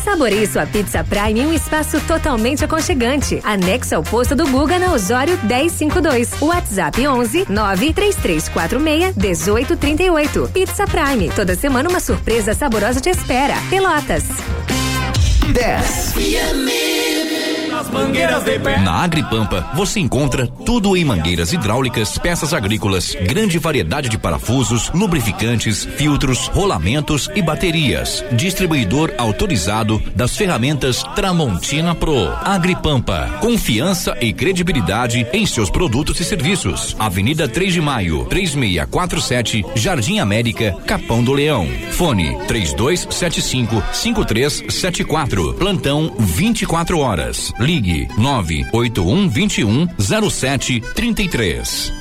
[0.04, 3.42] Saboreie sua pizza Prime em um espaço totalmente aconchegante.
[3.44, 6.40] Anexo ao posto do Guga na Osório 1052.
[6.40, 10.52] WhatsApp 11 93346 1838.
[10.54, 11.32] Pizza Prime.
[11.32, 13.56] Toda semana uma surpresa saborosa te espera.
[13.72, 14.26] Pelotas.
[15.52, 16.14] 10.
[17.92, 18.80] As mangueiras de pé.
[18.80, 25.86] Na Agripampa, você encontra tudo em mangueiras hidráulicas, peças agrícolas, grande variedade de parafusos, lubrificantes,
[25.98, 28.24] filtros, rolamentos e baterias.
[28.32, 32.32] Distribuidor autorizado das ferramentas Tramontina Pro.
[32.44, 36.96] Agripampa, confiança e credibilidade em seus produtos e serviços.
[36.98, 41.68] Avenida 3 de Maio, 3647, Jardim América, Capão do Leão.
[41.92, 45.54] Fone 3275 5374.
[45.56, 47.52] Plantão 24 horas.
[47.60, 51.91] Ligue 98121 0733.
[51.91, 52.01] Um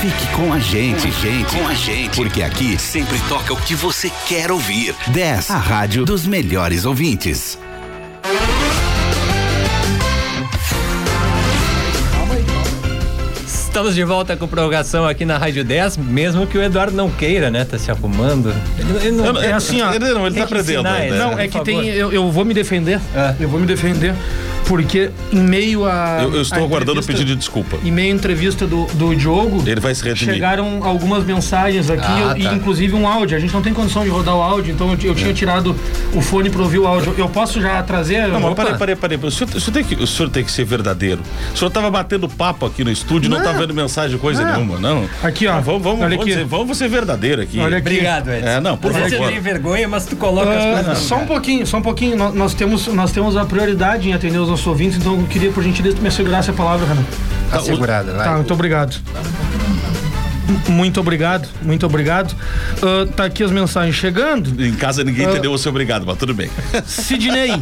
[0.00, 4.10] Fique com a gente, gente, com a gente, porque aqui sempre toca o que você
[4.28, 4.94] quer ouvir.
[5.08, 7.58] 10, a rádio dos melhores ouvintes.
[13.44, 17.50] Estamos de volta com prorrogação aqui na Rádio 10, mesmo que o Eduardo não queira,
[17.50, 17.62] né?
[17.64, 18.54] Tá se arrumando.
[18.78, 19.92] Ele, ele não, É assim, ó.
[19.92, 21.14] Ele não, ele tá que aprendendo ensinar ainda.
[21.14, 21.18] ele.
[21.18, 21.64] Não, é que favor.
[21.64, 21.88] tem.
[21.88, 22.98] Eu, eu vou me defender.
[23.14, 23.34] É.
[23.38, 24.14] Eu vou me defender.
[24.66, 26.20] Porque em meio a.
[26.22, 27.76] Eu, eu estou a aguardando o pedido de desculpa.
[27.84, 29.62] Em meio à entrevista do, do Diogo.
[29.66, 30.34] Ele vai se redimir.
[30.34, 32.54] Chegaram algumas mensagens aqui, Ah, e tá.
[32.54, 33.36] inclusive um áudio.
[33.36, 35.74] A gente não tem condição de rodar o áudio, então eu, eu tinha tirado
[36.14, 37.14] o fone para ouvir o áudio.
[37.16, 38.26] Eu posso já trazer?
[38.28, 39.18] Não, mas peraí, peraí, peraí.
[39.22, 41.20] O senhor, o, senhor tem que, o senhor tem que ser verdadeiro.
[41.54, 43.44] O senhor tava batendo papo aqui no estúdio, não, Não.
[43.44, 44.52] tá vendo mensagem, coisa Não.
[44.54, 45.08] nenhuma, não.
[45.22, 45.52] Aqui, ó.
[45.54, 46.34] Ah, vamos, vamos, Olha vamos, aqui.
[46.34, 47.60] ser, vamos ser verdadeiro aqui.
[47.60, 47.88] Olha aqui.
[47.88, 48.46] Obrigado, Edson.
[48.48, 49.08] É, não, por favor.
[49.08, 50.98] Você tem vergonha, mas tu coloca as Ah, coisas.
[50.98, 52.16] só um pouquinho, só um pouquinho.
[52.16, 55.50] Nós, nós temos, nós temos a prioridade em atender os nossos ouvintes, então eu queria,
[55.52, 57.04] por gentileza, que me segurasse a palavra, Renan.
[57.50, 58.24] Tá segurada, vai.
[58.24, 58.96] Tá, muito obrigado.
[60.68, 62.34] Muito obrigado, muito obrigado.
[62.82, 64.64] Ah, tá aqui as mensagens chegando.
[64.64, 65.30] Em casa ninguém Ah.
[65.30, 66.48] entendeu o seu obrigado, mas tudo bem.
[66.86, 67.60] Sidney.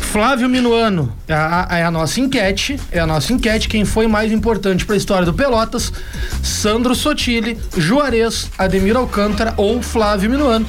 [0.00, 4.08] Flávio Minuano, é a, a- é a nossa enquete, é a nossa enquete, quem foi
[4.08, 5.92] mais importante para a história do Pelotas,
[6.42, 10.66] Sandro Sotile, Juarez, Ademir Alcântara ou Flávio Minuano.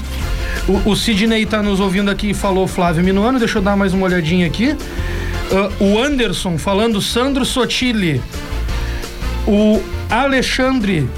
[0.68, 3.94] O, o Sidney tá nos ouvindo aqui e falou Flávio Minuano, deixa eu dar mais
[3.94, 4.76] uma olhadinha aqui.
[5.54, 8.22] Ah, o Anderson falando Sandro Sotile.
[9.46, 11.10] O Alexandre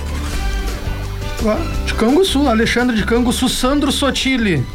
[1.45, 4.65] ah, de Canguçu, Alexandre de Canguçu, Sandro Sotile.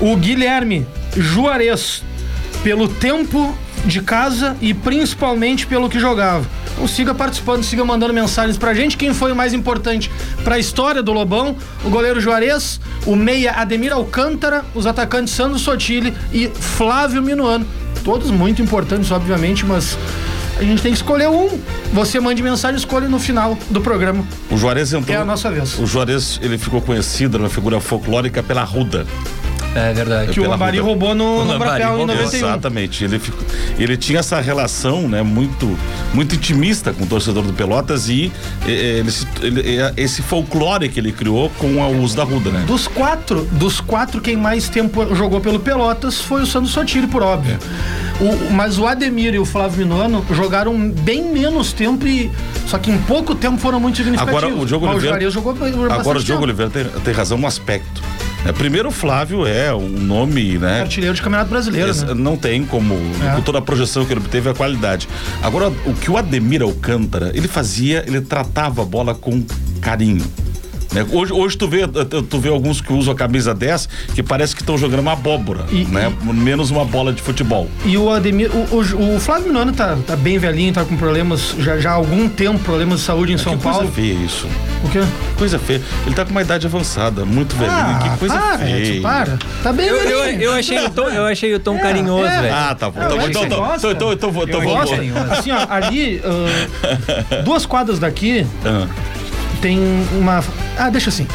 [0.00, 0.84] O Guilherme
[1.16, 2.02] Juarez,
[2.64, 6.44] pelo tempo de casa e principalmente pelo que jogava.
[6.72, 8.96] Então siga participando, siga mandando mensagens pra gente.
[8.96, 10.10] Quem foi o mais importante
[10.42, 11.56] pra história do Lobão?
[11.84, 17.66] O goleiro Juarez, o meia Ademir Alcântara, os atacantes Sandro Sotile e Flávio Minuano.
[18.04, 19.96] Todos muito importantes, obviamente, mas
[20.58, 21.48] a gente tem que escolher um.
[21.92, 24.24] Você mande mensagem, escolha no final do programa.
[24.50, 25.16] O Juarez entrou.
[25.16, 25.78] É a nossa vez.
[25.78, 29.06] O Juarez, ele ficou conhecido, uma figura folclórica pela Ruda.
[29.74, 30.32] É verdade.
[30.32, 30.88] Que o Lambari Ruda.
[30.88, 32.06] roubou no, no Brapel em roubou.
[32.08, 32.36] 91.
[32.38, 33.04] Exatamente.
[33.04, 33.40] Ele, ficou-
[33.78, 35.78] ele tinha essa relação, né, muito,
[36.12, 38.30] muito intimista com o torcedor do Pelotas e
[38.66, 39.10] ele
[39.42, 39.62] ele-
[39.96, 42.64] esse folclore que ele criou com o uso da Ruda, né?
[42.66, 47.22] Dos quatro, dos quatro, quem mais tempo jogou pelo Pelotas foi o Sandro Sotiri, por
[47.22, 47.56] óbvio.
[48.20, 52.30] O- mas o Ademir e o Flávio Minuano jogaram bem menos tempo e.
[52.66, 54.42] Só que em pouco tempo foram muito significativos.
[54.44, 55.30] Agora o Diogo Oliveira.
[55.30, 56.60] Jogou agora o Diogo tempo.
[56.62, 58.02] Oliveira tem, tem razão no aspecto.
[58.44, 60.80] É, primeiro, o Flávio é um nome, né?
[60.80, 62.12] Artilheiro de Campeonato Brasileiro, Esse- né?
[62.14, 63.36] Não tem como, É.
[63.36, 65.08] com toda a projeção que ele obteve, a qualidade.
[65.42, 69.44] Agora, o que o Ademir Alcântara, ele fazia, ele tratava a bola com
[69.80, 70.24] carinho.
[70.92, 71.06] Né?
[71.10, 74.62] Hoje, hoje tu, vê, tu vê alguns que usam a camisa 10 que parece que
[74.62, 76.12] estão jogando uma abóbora, E- né?
[76.22, 77.68] Menos uma bola de futebol.
[77.84, 81.54] E o Ademir, o, o- o Flávio Minuano tá, tá bem velhinho, tá com problemas
[81.58, 83.92] já, já há algum tempo, problemas de saúde em São É que coisa Paulo.
[83.92, 84.46] feia isso.
[84.84, 85.00] O quê?
[85.36, 85.80] Coisa feia.
[86.06, 87.72] Ele tá com uma idade avançada, muito velhinho.
[87.76, 88.76] Ah, que coisa para, feia.
[88.78, 89.38] Edson, para.
[89.62, 90.42] Tá bem Eu, eu, velhinho.
[90.42, 92.40] eu achei o tom, eu achei o tom carinhoso, é.
[92.42, 92.54] velho.
[92.54, 93.00] Ah, tá bom.
[93.00, 93.44] Eu Então, que então,
[93.76, 94.80] então, então, então, vou- então Eu vamos.
[94.90, 94.94] gosto.
[94.96, 95.32] carinhoso.
[95.32, 98.86] Assim, ó, ali, ah, duas quadras daqui, Ah,
[99.60, 99.78] tem
[100.18, 100.42] uma.
[100.78, 101.26] Ah, deixa assim.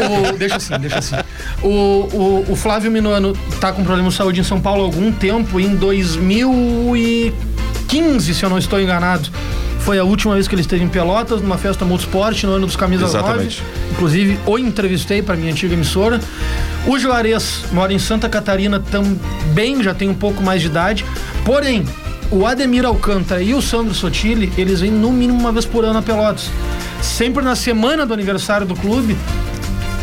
[0.00, 1.16] O- deixa assim, deixa assim.
[1.62, 5.12] O, o, o Flávio Minuano tá com problema de saúde em São Paulo há algum
[5.12, 9.28] tempo, em 2015, se eu não estou enganado.
[9.80, 12.76] Foi a última vez que ele esteve em Pelotas, numa festa multisport, no ano dos
[12.76, 13.62] camisas Exatamente.
[13.62, 13.92] 9.
[13.92, 16.20] Inclusive, o entrevistei para minha antiga emissora.
[16.86, 21.04] O Juarez mora em Santa Catarina também, já tem um pouco mais de idade.
[21.44, 21.84] Porém,
[22.30, 25.98] o Ademir Alcântara e o Sandro Sotile, eles vêm no mínimo uma vez por ano
[25.98, 26.50] a Pelotas.
[27.02, 29.16] Sempre na semana do aniversário do clube,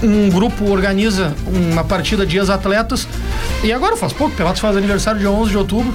[0.04, 3.08] um grupo organiza uma partida de ex-atletas.
[3.64, 5.94] E agora faz pouco, Pelotas faz aniversário dia 11 de outubro.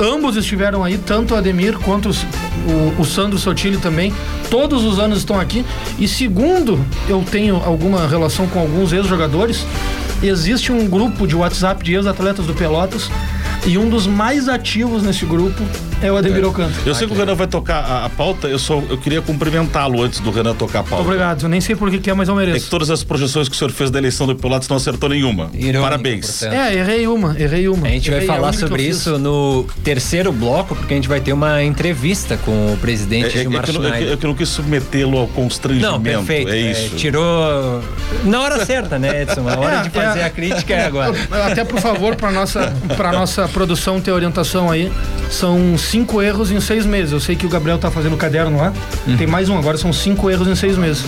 [0.00, 2.24] Ambos estiveram aí, tanto o Ademir quanto os-
[2.96, 4.12] o, o Sandro Sotile também.
[4.50, 5.64] Todos os anos estão aqui.
[5.98, 9.66] E segundo eu tenho alguma relação com alguns ex-jogadores,
[10.22, 13.10] existe um grupo de WhatsApp de ex-atletas do Pelotas.
[13.66, 15.62] E um dos mais ativos nesse grupo
[16.02, 16.82] é o Ademir Alcântara.
[16.86, 20.02] Eu sei que o Renan vai tocar a, a pauta, eu só eu queria cumprimentá-lo
[20.02, 21.04] antes do Renan tocar a pauta.
[21.04, 21.42] Obrigado.
[21.42, 22.70] Eu nem sei por que, que é, mas eu É que mereço.
[22.70, 25.50] todas as projeções que o senhor fez da eleição do Pelotas não acertou nenhuma.
[25.54, 26.26] Irônico, Parabéns.
[26.40, 26.52] portanto.
[26.58, 27.86] É, errei uma, errei uma.
[27.86, 30.96] A gente vai Errei, é a falar sobre eu isso no terceiro bloco, porque a
[30.96, 34.12] gente vai ter uma entrevista com o presidente É, é, é, Gilmar eu, é, que,
[34.12, 35.92] é que eu não quis submetê-lo ao constrangimento.
[35.92, 36.50] Não, perfeito.
[36.50, 36.96] É É, isso.
[36.96, 37.82] tirou
[38.24, 39.48] na hora certa, né, Edson?
[39.48, 40.24] A hora É, de fazer é.
[40.24, 41.14] a crítica é agora.
[41.46, 44.90] Até por favor, para nossa para nossa produção ter orientação aí,
[45.30, 47.12] são cinco erros em seis meses.
[47.12, 48.72] Eu sei que o Gabriel tá fazendo caderno lá.
[49.18, 51.04] Tem mais um, agora são cinco erros em seis meses.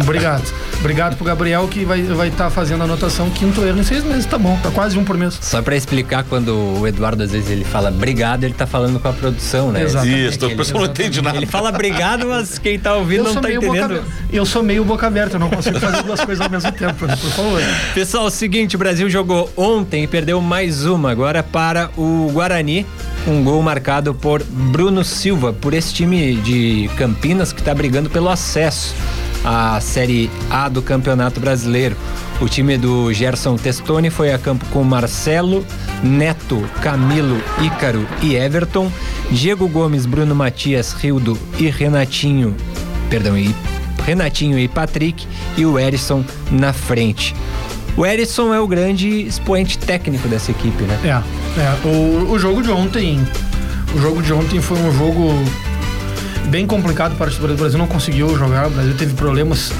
[0.00, 0.44] Obrigado.
[0.80, 3.30] Obrigado pro Gabriel que vai estar vai tá fazendo a anotação.
[3.30, 4.58] Quinto erro em seis meses, tá bom.
[4.62, 5.38] Tá quase um por mês.
[5.40, 9.08] Só pra explicar, quando o Eduardo às vezes ele fala obrigado, ele tá falando com
[9.08, 9.82] a produção, né?
[9.82, 10.06] Exato.
[10.06, 11.36] Isso, a pessoa não entende nada.
[11.36, 13.84] Ele fala obrigado, mas quem tá ouvindo Eu não tá boca, entendendo.
[13.84, 14.06] aberta.
[14.32, 17.08] eu sou meio boca aberta, eu não consigo fazer duas coisas ao mesmo tempo, por
[17.08, 17.60] favor.
[17.94, 22.30] Pessoal, é o seguinte, o Brasil jogou ontem e perdeu mais uma, agora para o
[22.32, 22.86] Guarani.
[23.26, 28.28] Um gol marcado por Bruno Silva, por esse time de Campinas que está brigando pelo
[28.28, 28.94] acesso
[29.44, 31.96] à Série A do Campeonato Brasileiro.
[32.40, 35.64] O time do Gerson Testoni foi a campo com Marcelo,
[36.02, 38.90] Neto, Camilo, Ícaro e Everton,
[39.30, 42.54] Diego Gomes, Bruno Matias, Rildo e Renatinho,
[43.10, 43.54] perdão, e
[44.04, 47.34] Renatinho e Patrick e o Erisson na frente.
[47.96, 50.98] O Erisson é o grande expoente técnico dessa equipe, né?
[51.04, 51.88] É, é.
[51.88, 53.18] O, o jogo de ontem.
[53.92, 55.32] O jogo de ontem foi um jogo
[56.48, 57.78] bem complicado para o Brasil.
[57.78, 59.72] Não conseguiu jogar, o Brasil teve problemas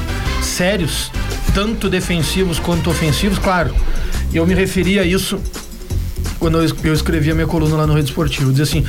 [0.42, 1.10] sérios,
[1.54, 3.38] tanto defensivos quanto ofensivos.
[3.38, 3.74] Claro,
[4.32, 5.40] eu me referi a isso
[6.38, 8.52] quando eu es- eu escrevi a minha coluna lá no Rede Esportivo.
[8.52, 8.84] Diz assim.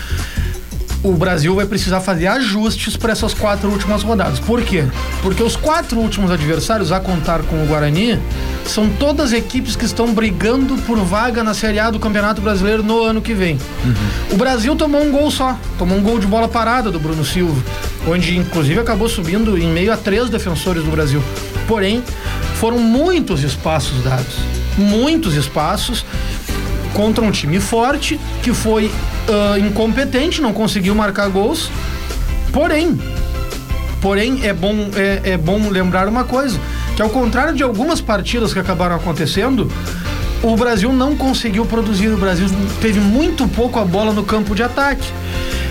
[1.01, 4.37] O Brasil vai precisar fazer ajustes para essas quatro últimas rodadas.
[4.37, 4.83] Por quê?
[5.21, 8.19] Porque os quatro últimos adversários, a contar com o Guarani,
[8.65, 13.01] são todas equipes que estão brigando por vaga na Série A do Campeonato Brasileiro no
[13.01, 13.57] ano que vem.
[14.29, 17.63] O Brasil tomou um gol só, tomou um gol de bola parada do Bruno Silva,
[18.05, 21.23] onde inclusive acabou subindo em meio a três defensores do Brasil.
[21.65, 22.03] Porém,
[22.55, 24.35] foram muitos espaços dados,
[24.77, 26.05] muitos espaços
[26.93, 28.91] contra um time forte que foi
[29.27, 31.69] ah, incompetente, não conseguiu marcar gols.
[32.51, 32.99] Porém,
[34.01, 36.59] porém é bom é, é bom lembrar uma coisa,
[36.95, 39.71] que ao contrário de algumas partidas que acabaram acontecendo,
[40.41, 42.47] o Brasil não conseguiu produzir, o Brasil
[42.81, 45.07] teve muito pouco a bola no campo de ataque.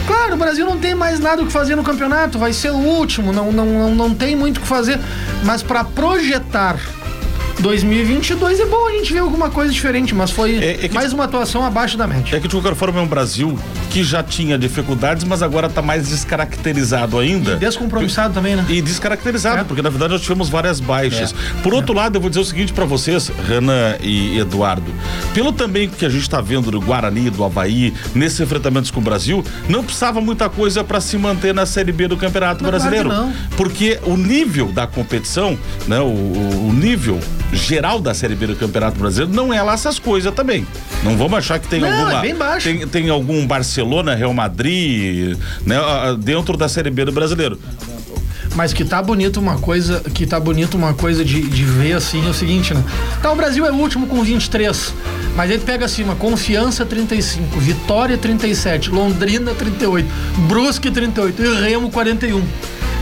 [0.07, 2.77] Claro, o Brasil não tem mais nada o que fazer no campeonato, vai ser o
[2.77, 4.99] último, não, não, não, não tem muito o que fazer.
[5.45, 6.79] Mas para projetar
[7.61, 11.13] 2022 é bom a gente ver alguma coisa diferente, mas foi É- é que- mais
[11.13, 12.37] uma atuação abaixo da média.
[12.37, 13.59] É que de qualquer forma é um Brasil
[13.91, 17.57] que já tinha dificuldades, mas agora está mais descaracterizado ainda.
[17.57, 18.65] Descompromissado também, né?
[18.69, 19.65] E descaracterizado, É.
[19.65, 21.35] porque na verdade nós tivemos várias baixas.
[21.63, 24.93] Por outro lado, eu vou dizer o seguinte para vocês, Renan e Eduardo.
[25.35, 29.03] Pelo também que a gente está vendo do Guarani, do Havaí, nesses enfrentamentos com o
[29.03, 33.09] Brasil, não precisava muita coisa para se manter na Série B do Campeonato claro Brasileiro.
[33.11, 33.33] que não.
[33.57, 36.05] Porque o nível da competição, né, o-
[36.69, 37.19] o nível
[37.53, 40.67] geral da Série B do Campeonato Brasileiro não é lá essas coisas também.
[41.03, 42.19] Não vamos achar que tem Não, alguma.
[42.19, 42.69] é bem baixo.
[42.69, 45.77] Tem, tem algum Barcelona, Real Madrid, né,
[46.19, 47.59] dentro da Série B do Brasileiro.
[48.55, 52.27] Mas que tá bonito uma coisa, que tá bonito uma coisa de, de ver assim
[52.27, 52.83] é o seguinte, né?
[53.23, 54.95] Tá, o Brasil é o último com 23.
[55.37, 60.09] Mas tu pega assim, uma Confiança 35, Vitória 37, Londrina 38,
[60.49, 62.43] Brusque 38 e Remo 41.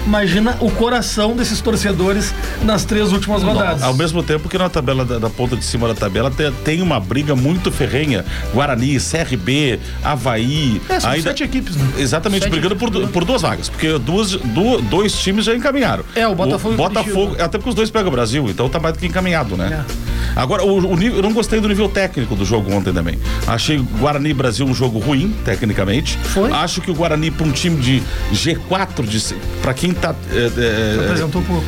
[0.06, 3.82] Imagina o coração desses torcedores nas três últimas rodadas.
[3.82, 6.80] Ao mesmo tempo que na tabela da, da ponta de cima da tabela tem, tem
[6.82, 8.24] uma briga muito ferrenha.
[8.54, 10.80] Guarani, CRB, Havaí.
[10.88, 11.84] É, são sete equipes, né?
[11.98, 13.68] Exatamente, Sete brigando por, du- por duas vagas.
[13.68, 16.04] Porque duas, du- dois times já encaminharam.
[16.14, 17.44] É, o Botafogo e o Botafogo, Curitiba.
[17.44, 19.84] até porque os dois pegam o Brasil, então tá mais do que encaminhado, né?
[19.84, 20.05] É.
[20.36, 23.18] Agora, o, o nível, eu não gostei do nível técnico do jogo ontem também.
[23.46, 26.18] Achei Guarani e Brasil um jogo ruim, tecnicamente.
[26.18, 26.52] Foi.
[26.52, 30.14] Acho que o Guarani, para um time de G4, de, para quem tá.
[30.30, 31.64] é, é, Apresentou pouco.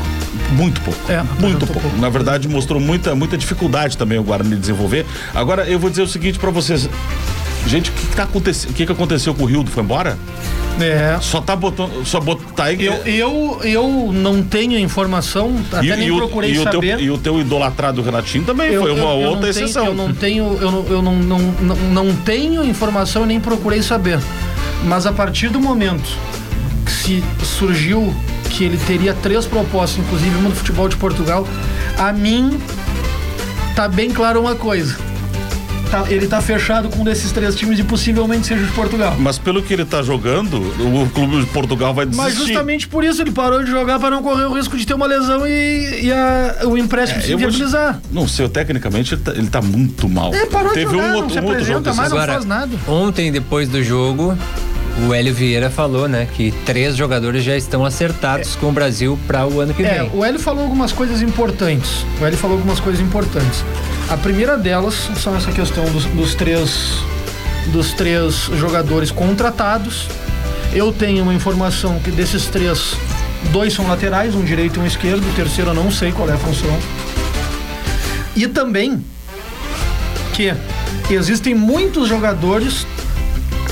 [0.52, 1.00] muito pouco.
[1.10, 1.80] É, muito pouco.
[1.80, 1.96] pouco.
[1.96, 5.06] Na verdade, mostrou muita, muita dificuldade também o Guarani de desenvolver.
[5.34, 6.88] Agora, eu vou dizer o seguinte pra vocês.
[7.66, 8.70] Gente, o que, que tá acontecendo?
[8.70, 9.70] O que, que aconteceu com o Rildo?
[9.70, 10.18] Foi embora?
[10.80, 11.18] É.
[11.20, 12.04] Só tá botando.
[12.06, 12.82] Só botar aí.
[12.84, 16.96] Eu, eu, eu não tenho informação, até nem o- procurei e o saber.
[16.96, 19.86] Teu, e o teu idolatrado Renatinho também Eu- foi uma eu- outra não tenho- exceção.
[19.86, 23.82] eu não tenho, eu não, eu não, não, não, não tenho informação e nem procurei
[23.82, 24.18] saber.
[24.84, 26.08] Mas a partir do momento
[26.86, 28.14] que se surgiu
[28.48, 31.46] que ele teria três propostas, inclusive uma do futebol de Portugal,
[31.98, 32.56] A mim
[33.74, 34.96] tá bem claro uma coisa.
[35.90, 39.16] Tá- ele tá fechado com um desses três times e possivelmente seja o de Portugal.
[39.18, 42.22] Mas pelo que ele tá jogando, o clube de Portugal vai desistir.
[42.26, 44.92] Mas justamente por isso ele parou de jogar para não correr o risco de ter
[44.94, 48.00] uma lesão e, e a- o empréstimo se É, vou te- viabilizar.
[48.12, 50.34] Não sei, tecnicamente ele tá, ele tá muito mal.
[50.34, 52.32] É, parou de Teve jogar, um, não outro- se um outro jogo mais, não Agora,
[52.34, 52.76] faz nada.
[52.86, 54.36] ontem, depois do jogo,
[55.08, 59.46] o Hélio Vieira falou, né, que três jogadores já estão acertados com o Brasil para
[59.46, 60.10] o ano que É, vem.
[60.12, 62.04] o Hélio falou algumas coisas importantes.
[62.20, 63.64] O Hélio falou algumas coisas importantes.
[64.10, 67.02] A primeira delas são essa questão dos, dos três
[67.66, 70.08] dos três jogadores contratados.
[70.72, 72.96] Eu tenho uma informação que desses três,
[73.52, 76.32] dois são laterais, um direito e um esquerdo, o terceiro eu não sei qual é
[76.32, 76.74] a função.
[78.34, 79.04] E também
[80.32, 80.54] que
[81.10, 82.86] existem muitos jogadores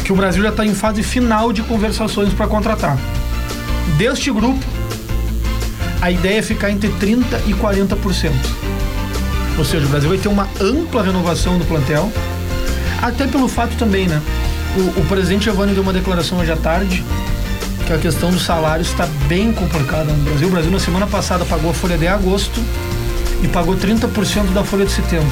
[0.04, 2.98] que o Brasil já está em fase final de conversações para contratar.
[3.96, 4.64] Deste grupo,
[6.02, 8.75] a ideia é ficar entre 30% e 40%.
[9.58, 12.12] Ou seja, o Brasil vai ter uma ampla renovação do plantel,
[13.00, 14.20] até pelo fato também, né?
[14.76, 17.02] O, o presidente Giovanni deu uma declaração hoje à tarde
[17.86, 20.48] que a questão dos salários está bem complicada no Brasil.
[20.48, 22.60] O Brasil, na semana passada, pagou a folha de agosto
[23.42, 25.30] e pagou 30% da folha de setembro.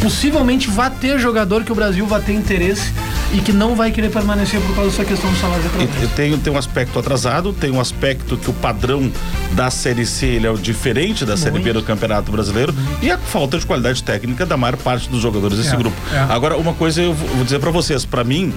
[0.00, 2.92] Possivelmente vai ter jogador que o Brasil vai ter interesse
[3.32, 6.02] e que não vai querer permanecer por causa dessa questão E- atrasados.
[6.02, 9.10] e Tem, tem um aspecto atrasado, tem um aspecto que o padrão
[9.52, 13.18] da Série C ele é o diferente da Série B do Campeonato Brasileiro e a
[13.18, 15.96] falta de qualidade técnica da maior parte dos jogadores desse É, grupo.
[16.12, 16.18] é.
[16.32, 18.52] Agora, uma coisa eu vou dizer pra vocês, pra mim,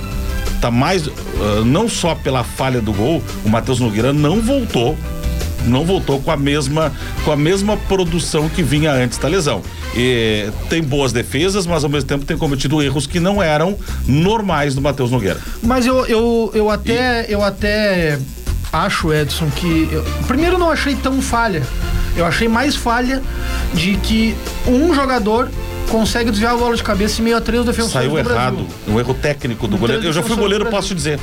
[0.62, 4.98] tá mais, ah, não só pela falha do gol, o Matheus Nogueira não voltou
[5.66, 6.92] não voltou com a mesma
[7.26, 9.62] com a mesma produção que vinha antes da lesão.
[9.96, 14.76] E tem boas defesas, mas ao mesmo tempo tem cometido erros que não eram normais
[14.76, 15.40] do Matheus Nogueira.
[15.64, 18.18] Mas eu, eu, eu até eu até
[18.72, 19.90] acho, Edson, que.
[19.92, 21.64] eu- primeiro não achei tão falha.
[22.16, 23.22] Eu achei mais falha
[23.74, 24.36] de que
[24.68, 25.50] um jogador
[25.90, 28.68] consegue desviar a bola de cabeça em meio a três defensores Saiu do errado, Brasil.
[28.88, 30.04] um erro técnico do goleiro.
[30.04, 31.20] Eu já fui goleiro, posso te dizer.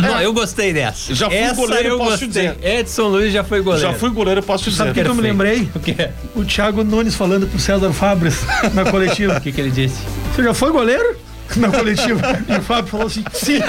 [0.00, 1.14] Não, eu gostei dessa.
[1.14, 2.48] Já fui Essa goleiro, eu posso te gostei.
[2.48, 2.78] dizer.
[2.78, 3.88] Edson Luiz já foi goleiro.
[3.92, 4.78] Já fui goleiro, posso te dizer.
[4.78, 5.68] Sabe o que, que eu me lembrei?
[5.74, 6.10] O quê?
[6.34, 8.40] O Thiago Nunes falando pro César Fabres
[8.74, 9.36] na coletiva.
[9.38, 9.96] O que, que ele disse?
[10.34, 11.16] Você já foi goleiro?
[11.56, 12.20] Na coletiva.
[12.48, 13.60] E o Fábio falou assim: sim.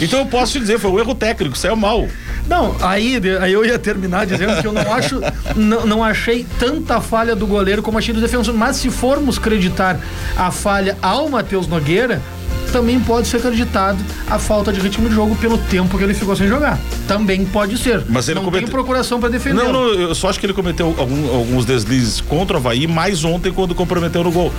[0.00, 2.06] Então eu posso te dizer, foi um erro técnico, saiu mal.
[2.46, 5.20] Não, aí, aí eu ia terminar dizendo que eu não acho,
[5.56, 8.54] não, não achei tanta falha do goleiro como achei do defensor.
[8.54, 9.98] Mas se formos creditar
[10.36, 12.22] a falha ao Matheus Nogueira,
[12.70, 16.34] também pode ser acreditado a falta de ritmo de jogo pelo tempo que ele ficou
[16.36, 16.78] sem jogar.
[17.06, 18.02] Também pode ser.
[18.08, 19.62] Mas ele não comete- tem procuração para defender.
[19.62, 23.24] Não, não, eu só acho que ele cometeu algum- alguns deslizes contra o Havaí, mais
[23.24, 24.52] ontem quando comprometeu no gol.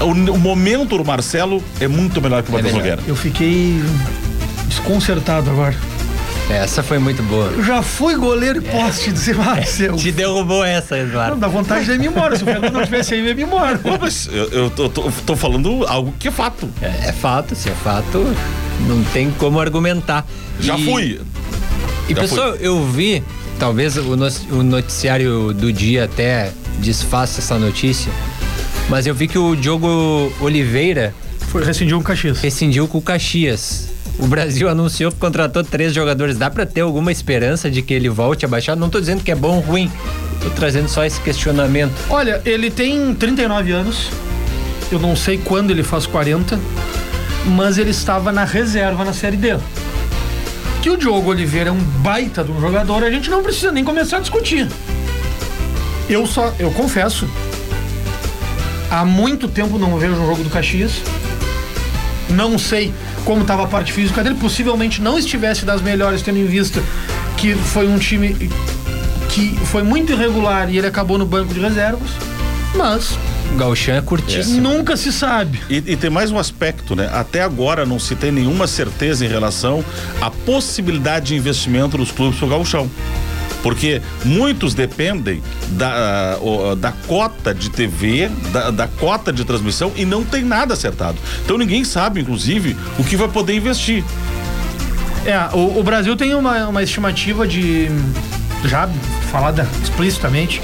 [0.00, 2.90] O, o momento do Marcelo é muito melhor que o Matheus melhor.
[2.96, 3.02] Nogueira.
[3.10, 3.82] Eu fiquei
[4.68, 5.74] desconcertado agora.
[6.50, 7.46] Essa foi muito boa.
[7.46, 9.96] Eu já fui goleiro e posso te dizer, Marcelo.
[9.96, 11.36] Te derrubou essa, Não, Eduardo.
[11.36, 12.36] dá vontade de ir embora.
[12.36, 13.78] Se o Fernando não tivesse aí, eu ia me embora.
[13.78, 16.68] Pô, mas eu, eu tô, tô- tô falando algo que é fato.
[16.82, 18.24] É, é fato, se é fato,
[18.86, 20.26] não tem como argumentar.
[20.60, 21.20] Já E- fui.
[22.08, 23.24] E Já pessoal, eu vi,
[23.58, 28.12] talvez o, no- o noticiário do dia até desfaça essa notícia,
[28.90, 31.14] mas eu vi que o Diogo Oliveira
[31.48, 32.40] Foi rescindiu um Caxias.
[32.42, 33.88] rescindiu com o Caxias.
[34.18, 36.36] O Brasil anunciou que contratou três jogadores.
[36.36, 38.76] Dá pra ter alguma esperança de que ele volte a baixar?
[38.76, 39.90] Não tô dizendo que é bom ou ruim.
[40.40, 41.92] Tô trazendo só esse questionamento.
[42.08, 44.10] Olha, ele tem 39 anos.
[44.92, 46.58] Eu não sei quando ele faz 40,
[47.46, 49.56] mas ele estava na reserva na Série D.
[50.82, 53.82] Que o Diogo Oliveira é um baita de um jogador, a gente não precisa nem
[53.82, 54.68] começar a discutir.
[56.08, 57.28] Eu só, eu confesso,
[58.90, 60.92] há muito tempo não vejo um jogo do Caxias.
[62.28, 62.92] Não sei
[63.24, 66.82] como estava a parte física dele, possivelmente não estivesse das melhores, tendo em vista
[67.36, 68.50] que foi um time
[69.30, 72.08] que foi muito irregular e ele acabou no banco de reservas.
[72.76, 73.16] Mas
[73.52, 74.60] O Galchão é curtíssimo.
[74.60, 75.60] nunca se sabe.
[75.70, 77.08] E, e tem mais um aspecto, né?
[77.12, 79.84] Até agora não se tem nenhuma certeza em relação
[80.20, 82.90] à possibilidade de investimento dos clubes pro gauchão.
[83.64, 90.04] Porque muitos dependem da, o- da cota de TV, da, da cota de transmissão e
[90.04, 91.16] não tem nada acertado.
[91.44, 94.04] Então ninguém sabe, inclusive, o que vai poder investir.
[95.24, 97.88] É, o, o Brasil tem uma, uma estimativa de.
[98.66, 98.86] Já
[99.30, 100.60] falada explicitamente,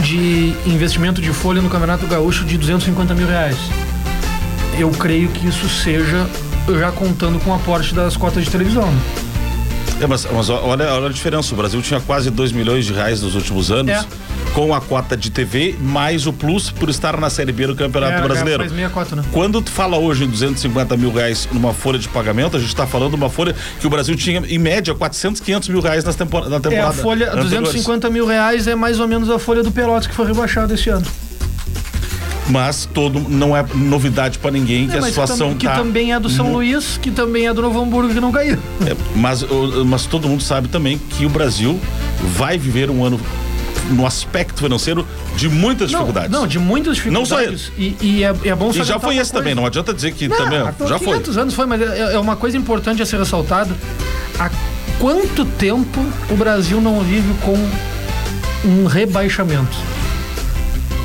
[0.00, 3.56] de investimento de folha no Campeonato Gaúcho de 250 mil reais.
[4.78, 6.26] Eu creio que isso seja
[6.78, 8.86] já contando com o aporte das cotas de televisão.
[8.90, 9.00] né?
[10.00, 11.52] É, mas, mas olha, olha a diferença.
[11.52, 13.92] O Brasil tinha quase 2 milhões de reais nos últimos anos.
[13.92, 14.04] É.
[14.54, 18.14] Com a cota de TV, mais o plus por estar na Série B do Campeonato
[18.14, 18.60] É, Brasileiro.
[18.60, 19.22] faz meia cota, né?
[19.32, 22.86] Quando tu fala hoje em 250 mil reais numa folha de pagamento, a gente está
[22.86, 26.16] falando de uma folha que o Brasil tinha, em média, 400, 500 mil reais nas
[26.16, 26.88] tempor na É, temporada.
[26.88, 27.50] a folha, anteriores.
[27.52, 30.88] 250 mil reais é mais ou menos a folha do Pelotas que foi rebaixado esse
[30.88, 31.06] ano.
[32.48, 35.74] Mas todo não é novidade para ninguém que É, a mas situação tam- que tá
[35.76, 38.58] também é do São mu- Luís, que também é do Novo Hamburgo que não caiu.
[38.86, 39.44] É, mas,
[39.86, 41.78] mas todo mundo sabe também que o Brasil
[42.36, 43.20] vai viver um ano
[43.90, 46.30] no aspecto financeiro de muitas Não, dificuldades.
[46.30, 47.72] não, de muitas Não só dificuldades.
[47.78, 49.60] E, e é, é bom E já foi esse também, coisa.
[49.60, 51.06] não adianta dizer que Não, também há já foi.
[51.14, 53.74] 500 anos foi, mas é, é uma coisa importante a ser ressaltada.
[54.38, 54.50] Há
[54.98, 57.56] quanto tempo o Brasil não vive com
[58.68, 59.76] um rebaixamento?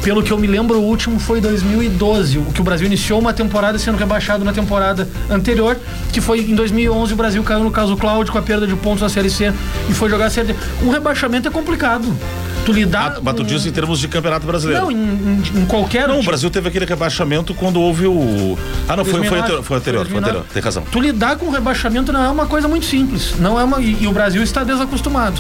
[0.04, 3.32] Pelo que eu me lembro, o último foi 2012, o que o Brasil iniciou uma
[3.34, 5.78] temporada sendo rebaixado na temporada anterior,
[6.12, 9.01] que foi em 2011 o Brasil caiu no caso Cláudio com a perda de pontos
[9.01, 9.54] na Série C
[9.89, 10.56] e foi jogar a Série D.
[10.84, 12.06] Um rebaixamento é complicado.
[12.66, 14.84] Tu lidar Ah, mas tu diz em termos de campeonato brasileiro.
[14.84, 18.58] Não, em, em- em qualquer Não, o tipo- Brasil teve aquele rebaixamento quando houve o.
[18.88, 20.20] Ah, não, foi, foi, 2009, anterior, foi anterior, foi 2009.
[20.20, 20.84] anterior, tem razão.
[20.91, 23.34] Tu lidar com o rebaixamento não é uma coisa muito simples.
[23.39, 25.39] Não é uma, e, e o Brasil está desacostumado.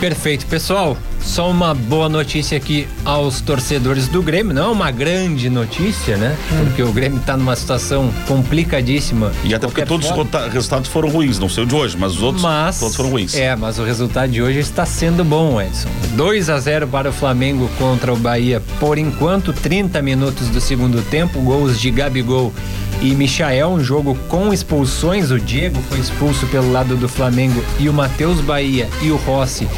[0.00, 0.96] Perfeito, pessoal.
[1.20, 4.54] Só uma boa notícia aqui aos torcedores do Grêmio.
[4.54, 6.36] Não é uma grande notícia, né?
[6.64, 9.32] Porque o Grêmio tá numa situação complicadíssima.
[9.42, 10.24] E até porque todos os forma.
[10.24, 13.10] conta- resultados foram ruins, não sei o de hoje, mas os outros Mas, todos foram
[13.10, 13.34] ruins.
[13.34, 15.88] É, mas o resultado de hoje está sendo bom, Edson.
[16.14, 18.62] 2 a 0 para o Flamengo contra o Bahia.
[18.78, 22.54] Por enquanto, 30 minutos do segundo tempo, gols de Gabigol
[23.00, 25.30] e Michael, um jogo com expulsões.
[25.30, 29.68] O Diego foi expulso pelo lado do Flamengo e o Matheus Bahia e o Rossi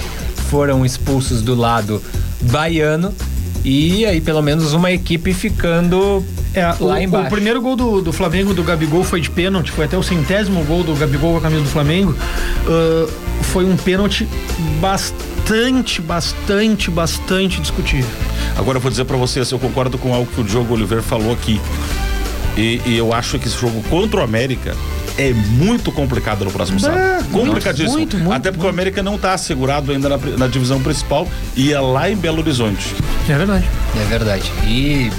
[0.50, 2.02] foram expulsos do lado
[2.42, 3.14] baiano.
[3.64, 7.26] E aí, pelo menos, uma equipe ficando É, lá o, embaixo.
[7.26, 9.70] o primeiro gol do, do Flamengo, do Gabigol, foi de pênalti.
[9.70, 12.16] Foi até o centésimo gol do Gabigol com a camisa do Flamengo.
[12.66, 13.06] Ah,
[13.42, 14.26] foi um pênalti
[14.80, 18.08] bastante, bastante, bastante discutível.
[18.56, 21.32] Agora eu vou dizer pra vocês, eu concordo com algo que o Diogo Oliveira falou
[21.32, 21.60] aqui.
[22.56, 24.76] E, e eu acho que esse jogo contra o América
[25.16, 26.98] é muito complicado no próximo sábado.
[26.98, 27.98] É, Complicadíssimo.
[27.98, 31.72] muito, muito, Até porque o América não está assegurado ainda na, na divisão principal e
[31.72, 32.94] é lá em Belo Horizonte.
[33.28, 33.68] É verdade.
[34.00, 34.50] É verdade.
[34.66, 35.10] E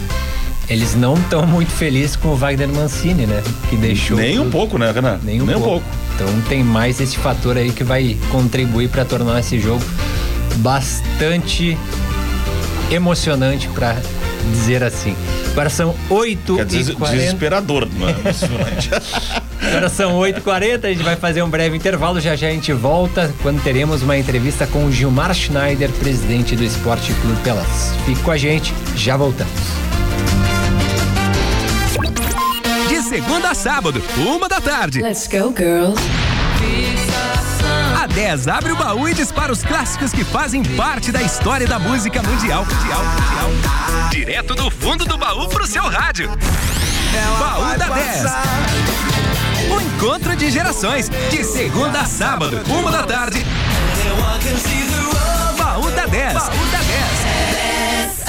[0.69, 3.43] eles não estão muito felizes com o Wagner Mancini, né?
[3.69, 4.17] Que deixou.
[4.17, 5.19] Nem um pouco, né, Renan?
[5.23, 5.85] Nem um, pouco.
[6.15, 9.83] Então tem mais esse fator aí que vai contribuir para tornar esse jogo
[10.57, 11.77] bastante
[12.89, 13.97] emocionante, para
[14.51, 15.15] dizer assim.
[15.51, 18.11] Agora são 8 Quer dizer, e 40 desesperador, não é?
[18.11, 18.89] Emocionante.
[19.61, 23.31] Agora são 8h40, a gente vai fazer um breve intervalo, já já a gente volta
[23.41, 27.93] quando teremos uma entrevista com o Gilmar Schneider, presidente do Esporte Clube Pelas.
[28.05, 29.53] Fique com a gente, já voltamos.
[32.89, 35.01] De segunda a sábado, uma da tarde.
[35.01, 36.01] Let's go, girls.
[38.01, 41.77] A 10 abre o baú e dispara os clássicos que fazem parte da história da
[41.77, 42.65] música mundial.
[42.65, 44.09] mundial, mundial.
[44.09, 46.27] Direto do fundo do baú pro seu rádio.
[47.39, 48.23] baú da 10.
[49.69, 53.45] O encontro de gerações, de segunda a sábado, uma da tarde.
[55.59, 56.33] Baú da 10.
[56.33, 58.23] Baú da 10.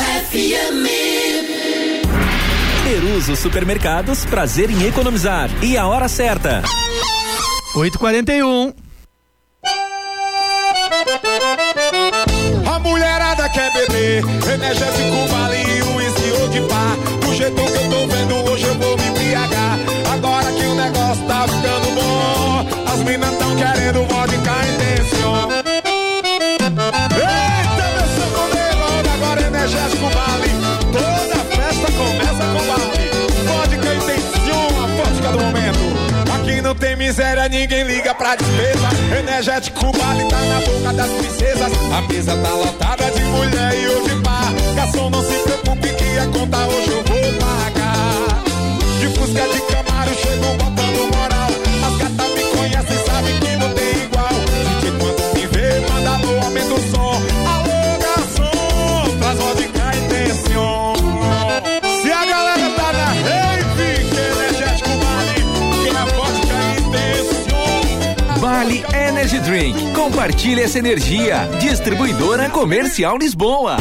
[2.84, 5.48] Peruso Supermercados, prazer em economizar.
[5.62, 6.62] E a hora certa.
[7.74, 8.91] 8h41.
[14.18, 16.96] Energético, vale, uísque ou de pá.
[17.24, 19.78] Do jeito que eu tô vendo, hoje eu vou me embriagar.
[20.12, 25.48] Agora que o negócio tá ficando bom, as minas tão querendo vodka intenção.
[27.16, 28.84] Eita, meu sanfoneiro,
[29.14, 30.50] agora energético vale.
[30.92, 33.10] Toda festa começa com vale.
[33.46, 35.84] Vodka intenção, a vodka do momento.
[36.34, 38.88] Aqui não tem miséria, ninguém liga pra despesa.
[39.18, 41.72] Energético vale tá na boca das princesas.
[41.96, 44.52] A mesa tá lotada de mulher e hoje pá.
[44.76, 48.42] Garçom, não se preocupe que a conta hoje eu vou pagar.
[49.00, 50.71] De Fusca de Camaro chegam botando
[69.42, 69.92] Drink.
[69.92, 71.48] Compartilhe essa energia.
[71.60, 73.76] Distribuidora Comercial Lisboa.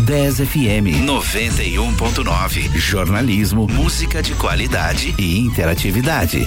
[0.00, 2.76] 10 FM 91.9.
[2.76, 6.46] Jornalismo, música de qualidade e interatividade.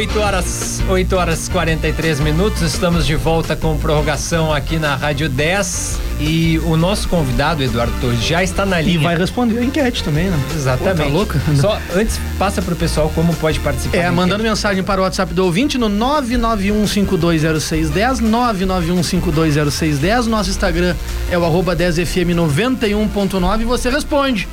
[0.00, 6.00] 8 horas, 8 horas 43 minutos, estamos de volta com prorrogação aqui na Rádio 10
[6.20, 8.94] e o nosso convidado, Eduardo Torres, já está na linha.
[8.94, 10.40] E vai responder a enquete também, né?
[10.54, 10.96] Exatamente.
[10.96, 11.38] Pô, tá louca?
[11.54, 13.98] Só antes, passa pro pessoal como pode participar.
[13.98, 20.24] É, mandando mensagem para o WhatsApp do ouvinte no 991520610, 991520610.
[20.24, 20.96] Nosso Instagram
[21.30, 24.48] é o arroba 10fm91.9 e você responde.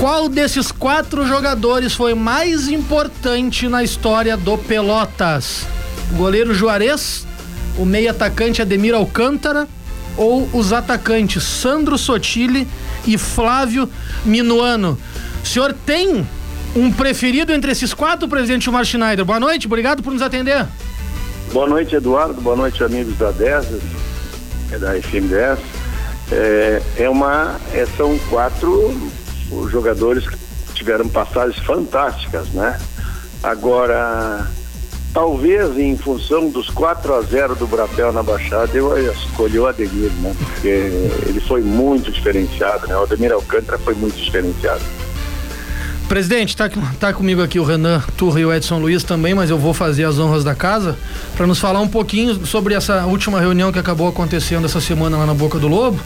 [0.00, 5.66] Qual desses quatro jogadores foi mais importante na história do Pelotas?
[6.10, 7.26] O goleiro Juarez,
[7.76, 9.68] o meio atacante Ademir Alcântara
[10.16, 12.66] ou os atacantes Sandro Sotile
[13.06, 13.90] e Flávio
[14.24, 14.98] Minuano?
[15.44, 16.26] O senhor tem
[16.74, 19.26] um preferido entre esses quatro, presidente Gilmar Schneider?
[19.26, 20.66] Boa noite, obrigado por nos atender.
[21.52, 22.40] Boa noite, Eduardo.
[22.40, 23.66] Boa noite, amigos da 10,
[24.72, 25.58] é da FM 10.
[26.32, 29.19] É, é uma, é, são quatro
[29.50, 30.24] os jogadores
[30.74, 32.78] tiveram passagens fantásticas, né?
[33.42, 34.46] Agora,
[35.12, 40.10] talvez em função dos 4 a 0 do Brapel na Baixada, eu escolhi o Ademir,
[40.20, 40.34] né?
[40.38, 42.96] Porque ele foi muito diferenciado, né?
[42.96, 44.82] O Ademir Alcântara foi muito diferenciado.
[46.10, 49.56] Presidente, tá, tá comigo aqui o Renan Turra e o Edson Luiz também, mas eu
[49.56, 50.96] vou fazer as honras da casa
[51.36, 55.24] para nos falar um pouquinho sobre essa última reunião que acabou acontecendo essa semana lá
[55.24, 56.00] na Boca do Lobo.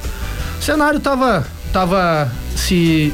[0.60, 3.12] O cenário tava, tava se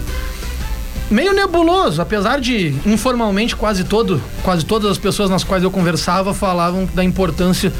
[1.10, 6.34] meio nebuloso, apesar de informalmente quase todo, quase todas as pessoas nas quais eu conversava
[6.34, 7.72] falavam da importância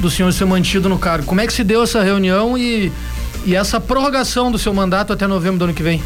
[0.00, 1.26] do senhor ser mantido no cargo.
[1.26, 2.90] Como é que se deu essa reunião e,
[3.44, 6.02] e essa prorrogação do seu mandato até novembro do ano que vem?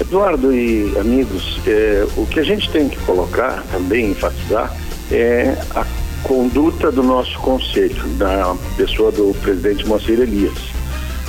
[0.00, 4.74] Eduardo e amigos, é, o que a gente tem que colocar também, enfatizar,
[5.10, 5.84] é a
[6.22, 10.81] conduta do nosso conselho, da pessoa do presidente Moacir Elias.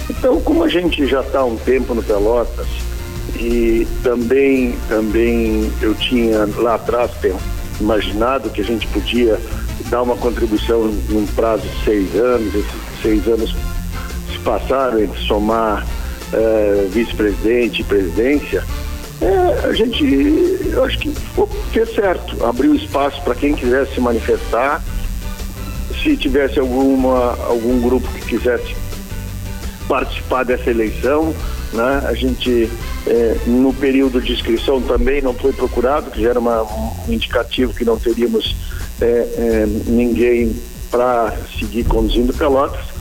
[0.09, 2.67] Então, como a gente já está há um tempo no Pelotas
[3.35, 7.11] e também, também eu tinha lá atrás
[7.79, 9.39] imaginado que a gente podia
[9.89, 13.55] dar uma contribuição num prazo de seis anos, esses seis anos
[14.31, 15.85] se passaram entre somar
[16.33, 18.63] uh, vice-presidente e presidência,
[19.21, 20.03] é, a gente,
[20.69, 21.13] eu acho que
[21.71, 24.83] fez certo, abriu espaço para quem quisesse se manifestar,
[26.01, 28.75] se tivesse alguma, algum grupo que quisesse
[29.87, 31.33] participar dessa eleição,
[31.73, 32.03] né?
[32.05, 32.69] A gente
[33.07, 37.73] é, no período de inscrição também não foi procurado, que já era uma, um indicativo
[37.73, 38.55] que não teríamos
[39.01, 40.55] é, é, ninguém
[40.89, 42.93] para seguir conduzindo Pelotas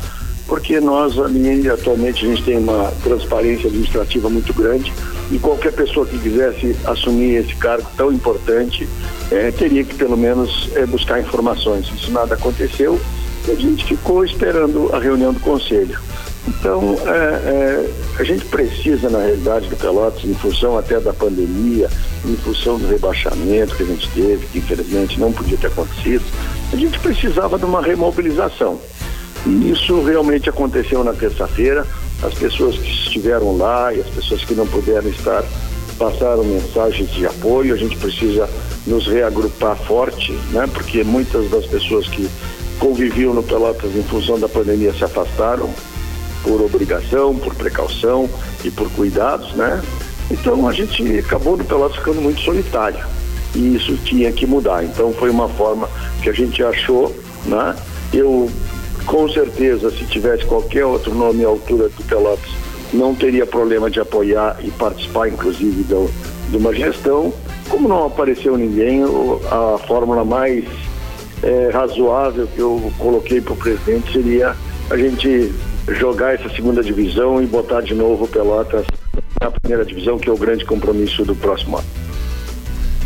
[0.47, 4.93] porque nós ali atualmente a gente tem uma transparência administrativa muito grande
[5.31, 8.87] e qualquer pessoa que quisesse assumir esse cargo tão importante
[9.57, 11.87] teria que pelo menos buscar informações.
[11.95, 13.01] Isso nada aconteceu
[13.49, 15.99] e a gente ficou esperando a reunião do conselho.
[16.49, 21.89] Então, é, é, a gente precisa, na realidade, do Pelotas, em função até da pandemia,
[22.25, 26.25] em função do rebaixamento que a gente teve, que infelizmente não podia ter acontecido,
[26.73, 28.81] a gente precisava de uma remobilização.
[29.47, 31.87] E isso realmente aconteceu na terça-feira.
[32.23, 35.45] As pessoas que estiveram lá e as pessoas que não puderam estar
[35.99, 37.75] passaram mensagens de apoio.
[37.75, 38.49] A gente precisa
[38.87, 40.69] nos reagrupar forte, né?
[40.73, 42.29] Porque muitas das pessoas que
[42.79, 45.71] conviviam no Pelotas em função da pandemia se afastaram
[46.43, 48.29] por obrigação, por precaução
[48.65, 49.83] e por cuidados, né?
[50.31, 53.05] Então a gente acabou no Pelotas ficando muito solitário
[53.55, 54.85] e isso tinha que mudar.
[54.85, 55.89] Então foi uma forma
[56.23, 57.15] que a gente achou,
[57.47, 57.77] né?
[58.13, 58.51] Eu
[59.07, 62.51] com certeza, se tivesse qualquer outro nome à altura do Pelotas,
[62.93, 66.11] não teria problema de apoiar e participar, inclusive, do,
[66.51, 67.33] de uma gestão.
[67.69, 70.65] Como não apareceu ninguém, a fórmula mais
[71.43, 74.55] eh, razoável que eu coloquei para o presidente seria
[74.91, 75.53] a gente
[75.89, 78.87] jogar essa segunda divisão e botar de novo Pelotas
[79.41, 81.87] na primeira divisão, que é o grande compromisso do próximo ano.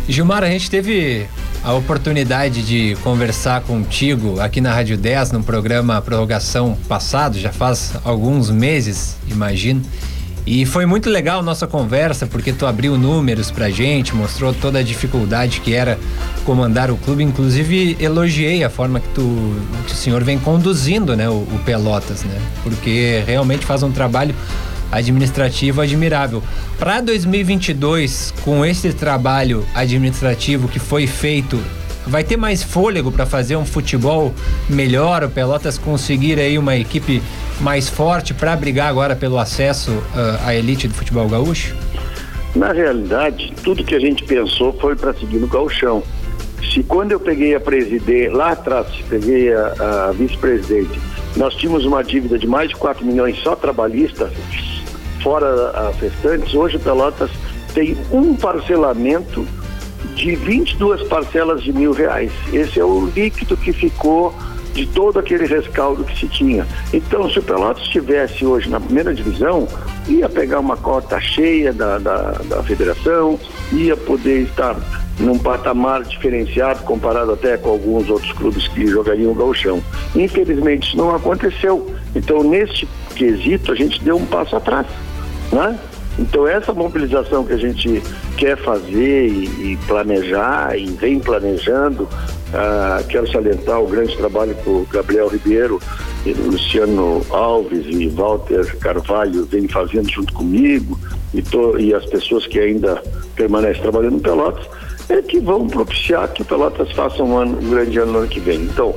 [0.07, 1.27] Gilmar, a gente teve
[1.63, 7.93] a oportunidade de conversar contigo aqui na Rádio 10, no programa Prorrogação passado, já faz
[8.05, 9.81] alguns meses, imagino.
[10.47, 14.81] E foi muito legal nossa conversa, porque tu abriu números pra gente, mostrou toda a
[14.81, 15.99] dificuldade que era
[16.45, 17.21] comandar o clube.
[17.21, 19.53] Inclusive, elogiei a forma que, tu,
[19.85, 22.41] que o senhor vem conduzindo né, o, o Pelotas, né?
[22.63, 24.33] Porque realmente faz um trabalho
[24.89, 26.41] administrativo admirável.
[26.79, 31.61] Para 2022, com esse trabalho administrativo que foi feito,
[32.07, 34.33] vai ter mais fôlego para fazer um futebol
[34.69, 37.21] melhor, o Pelotas conseguir aí uma equipe
[37.59, 41.75] mais forte para brigar agora pelo acesso ah, à elite do futebol gaúcho?
[42.55, 46.01] Na realidade, tudo que a gente pensou foi para seguir no gauchão.
[46.73, 50.99] Se quando eu peguei a presidir, lá atrás, peguei a, a vice-presidente,
[51.35, 54.31] nós tínhamos uma dívida de mais de 4 milhões só trabalhista,
[55.21, 57.29] fora as restantes, hoje o Pelotas
[57.73, 59.45] tem um parcelamento
[60.15, 62.31] de 22 parcelas de mil reais.
[62.51, 64.33] Esse é o líquido que ficou
[64.73, 66.67] de todo aquele rescaldo que se tinha.
[66.93, 69.67] Então, se o Pelotas estivesse hoje na primeira divisão,
[70.07, 73.39] ia pegar uma cota cheia da, da, da federação,
[73.73, 74.75] ia poder estar
[75.19, 79.81] num patamar diferenciado comparado até com alguns outros clubes que jogariam o gauchão.
[80.15, 81.91] Infelizmente, isso não aconteceu.
[82.15, 84.85] Então, nesse quesito, a gente deu um passo atrás,
[85.51, 85.77] né?
[86.19, 88.01] Então essa mobilização que a gente
[88.37, 92.07] quer fazer e, e planejar e vem planejando,
[92.53, 95.79] ah, quero salientar o grande trabalho que o Gabriel Ribeiro,
[96.25, 100.99] Luciano Alves e Walter Carvalho vêm fazendo junto comigo
[101.33, 101.43] e,
[101.79, 103.01] e as pessoas que ainda
[103.35, 104.65] permanecem trabalhando no Pelotas,
[105.09, 108.27] é que vão propiciar que o Pelotas faça um, ano, um grande ano no ano
[108.27, 108.61] que vem.
[108.63, 108.93] Então,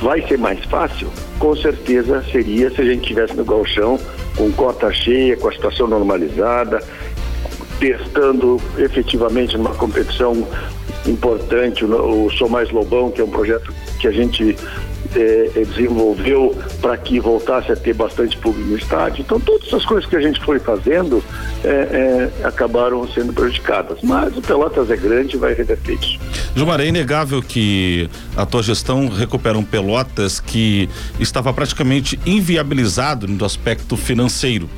[0.00, 1.08] vai ser mais fácil?
[1.38, 3.98] Com certeza seria se a gente tivesse no galchão
[4.36, 6.82] com cota cheia, com a situação normalizada,
[7.78, 10.46] testando efetivamente numa competição
[11.06, 14.56] importante o, Sou Mais Lobão, que é um projeto que a gente
[15.14, 19.22] eh, eh, desenvolveu para que voltasse a ter bastante público no estádio.
[19.22, 21.22] Então, todas essas coisas que a gente foi fazendo
[21.64, 23.98] eh, eh, acabaram sendo prejudicadas.
[24.02, 26.18] Mas o Pelotas é grande e vai reverter isso.
[26.54, 30.88] Gilmar, é inegável que a tua gestão recupera um Pelotas que
[31.18, 34.68] estava praticamente inviabilizado no aspecto financeiro.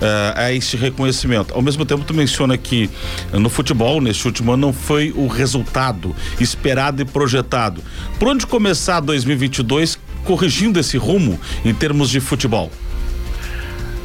[0.00, 1.54] Eh, a este reconhecimento.
[1.54, 2.90] Ao mesmo tempo, tu menciona que
[3.32, 7.82] no futebol, neste último ano, não foi o resultado esperado e projetado.
[8.18, 9.81] Por onde começar 2022
[10.24, 12.70] corrigindo esse rumo em termos de futebol?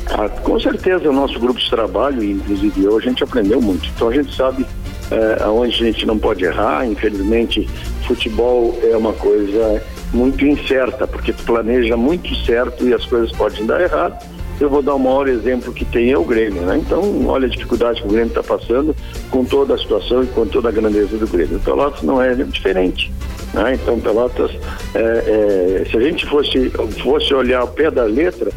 [0.10, 3.88] Ah, com certeza o nosso grupo de trabalho, inclusive eu, a gente aprendeu muito.
[3.90, 4.66] Então a gente sabe
[5.12, 6.86] eh, aonde a gente não pode errar.
[6.86, 7.68] Infelizmente,
[8.06, 9.82] futebol é uma coisa
[10.14, 14.18] muito incerta, porque tu planeja muito certo e as coisas podem dar errado.
[14.60, 16.78] Eu vou dar o maior exemplo que tem é o Grêmio, né?
[16.78, 18.96] Então, olha a dificuldade que o Grêmio está passando
[19.30, 21.58] com toda a situação e com toda a grandeza do Grêmio.
[21.58, 23.12] O Pelotas não é diferente.
[23.58, 23.74] Né?
[23.76, 24.52] Então, Pelotas,
[24.94, 26.70] é, é, se a gente fosse,
[27.02, 28.52] fosse olhar o pé da letra,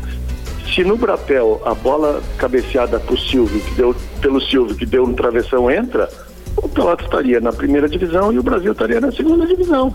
[0.75, 5.15] se no Brapel a bola cabeceada pro Silvio, que deu, pelo Silvio, que deu no
[5.15, 6.09] travessão, entra,
[6.57, 9.95] o Pelotas estaria na primeira divisão e o Brasil estaria na segunda divisão.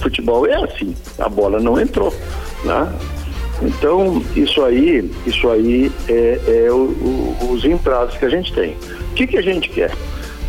[0.00, 2.14] Futebol é assim, a bola não entrou.
[2.64, 2.92] Né?
[3.62, 8.74] Então, isso aí, isso aí é, é o- o- os entraves que a gente tem.
[9.10, 9.90] O que, que a gente quer?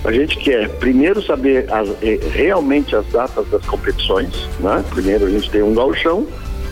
[0.03, 4.47] A gente quer primeiro saber as- eh, realmente as datas das competições.
[4.59, 4.83] Né?
[4.89, 6.25] Primeiro a gente tem um galchão,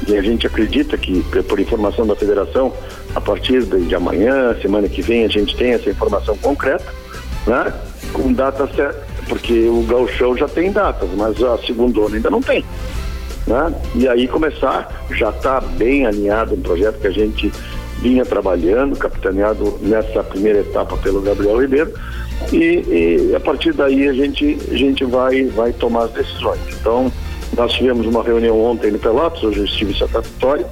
[0.08, 2.74] e a gente acredita que, p- por informação da federação,
[3.14, 6.86] a partir de amanhã, semana que vem, a gente tem essa informação concreta,
[7.46, 7.72] né?
[8.14, 12.64] com data certa, porque o gauchão já tem datas, mas a segunda ainda não tem.
[13.46, 13.74] Né?
[13.96, 17.52] E aí começar, já está bem alinhado um projeto que a gente
[18.02, 21.94] vinha trabalhando, capitaneado nessa primeira etapa pelo Gabriel Ribeiro,
[22.52, 26.60] e, e a partir daí a gente, a gente vai, vai tomar as decisões.
[26.80, 27.12] Então,
[27.56, 30.68] nós tivemos uma reunião ontem no Pelotas, hoje eu estive em Santa Vitória,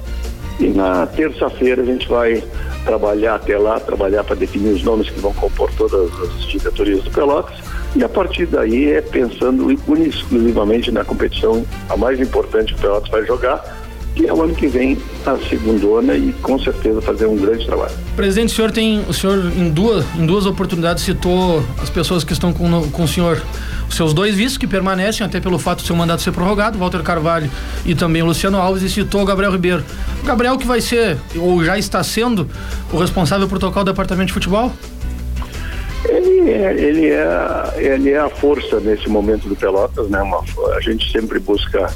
[0.58, 2.42] e na terça-feira a gente vai
[2.84, 7.10] trabalhar até lá, trabalhar para definir os nomes que vão compor todas as diretorias do
[7.10, 7.56] Pelotas.
[7.94, 13.10] E a partir daí é pensando exclusivamente na competição a mais importante que o Pelotas
[13.10, 13.77] vai jogar,
[14.14, 17.92] que é o ano que vem a segundona e com certeza fazer um grande trabalho.
[18.16, 22.32] Presidente, o senhor tem, o senhor em duas, em duas oportunidades citou as pessoas que
[22.32, 23.40] estão com, com o senhor,
[23.88, 27.02] os seus dois vices que permanecem até pelo fato do seu mandato ser prorrogado, Walter
[27.02, 27.50] Carvalho
[27.86, 29.84] e também o Luciano Alves, e citou o Gabriel Ribeiro.
[30.22, 32.48] O Gabriel que vai ser, ou já está sendo,
[32.92, 34.72] o responsável por tocar o departamento de futebol?
[36.04, 40.22] Ele é, ele é, ele é a força nesse momento do Pelotas, né?
[40.22, 40.42] Uma,
[40.76, 41.90] a gente sempre busca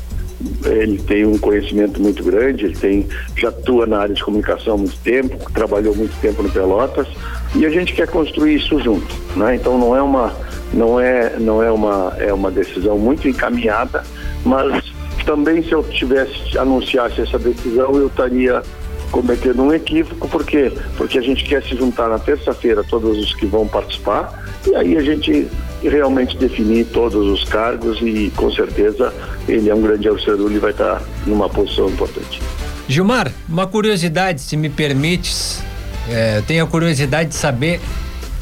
[0.64, 4.76] ele tem um conhecimento muito grande, ele tem já atua na área de comunicação há
[4.76, 7.06] muito tempo, trabalhou muito tempo no Pelotas
[7.54, 9.56] e a gente quer construir isso junto, né?
[9.56, 10.34] Então não é uma
[10.72, 14.02] não é não é uma é uma decisão muito encaminhada,
[14.44, 14.92] mas
[15.24, 18.62] também se eu tivesse anunciasse essa decisão eu estaria
[19.10, 20.72] cometendo um equívoco, por quê?
[20.96, 24.96] Porque a gente quer se juntar na terça-feira todos os que vão participar e aí
[24.96, 25.48] a gente
[25.88, 29.12] realmente definir todos os cargos e com certeza
[29.48, 32.40] ele é um grande torcedor e vai estar numa posição importante.
[32.88, 35.62] Gilmar, uma curiosidade, se me permites,
[36.08, 37.80] é, tenho a curiosidade de saber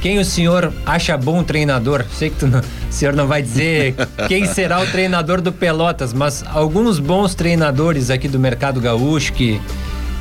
[0.01, 2.05] quem o senhor acha bom treinador.
[2.12, 3.95] Sei que tu não, o senhor não vai dizer
[4.28, 9.61] quem será o treinador do Pelotas, mas alguns bons treinadores aqui do mercado gaúcho que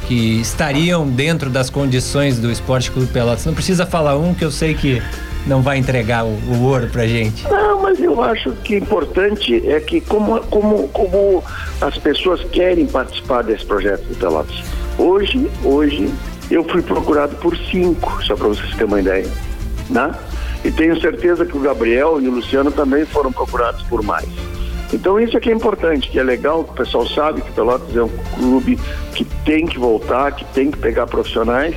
[0.07, 3.45] que estariam dentro das condições do Esporte Clube Pelotas.
[3.45, 4.99] Não precisa falar um que eu sei que
[5.45, 7.43] não vai entregar o, o ouro pra gente.
[7.49, 11.43] Não, mas eu acho que importante é que como, como, como
[11.81, 14.63] as pessoas querem participar desse projeto do Pelotas.
[14.97, 16.13] Hoje, hoje,
[16.51, 19.27] eu fui procurado por cinco, só para vocês terem uma ideia.
[19.89, 20.13] Né?
[20.63, 24.27] E tenho certeza que o Gabriel e o Luciano também foram procurados por mais.
[24.91, 27.53] Então isso é que é importante, que é legal, que o pessoal sabe que o
[27.53, 28.77] Pelotas é um clube
[29.13, 31.75] que tem que voltar, que tem que pegar profissionais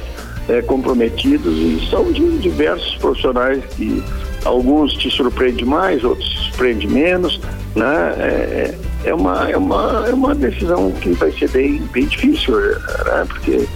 [0.49, 4.03] é, comprometidos e são de diversos profissionais que
[4.45, 7.41] alguns te surpreendem mais, outros te surpreendem menos,
[7.75, 8.15] né?
[8.19, 8.75] É,
[9.05, 13.27] é, uma, é, uma, é uma decisão que vai ser bem, bem difícil, né?
[13.29, 13.67] Porque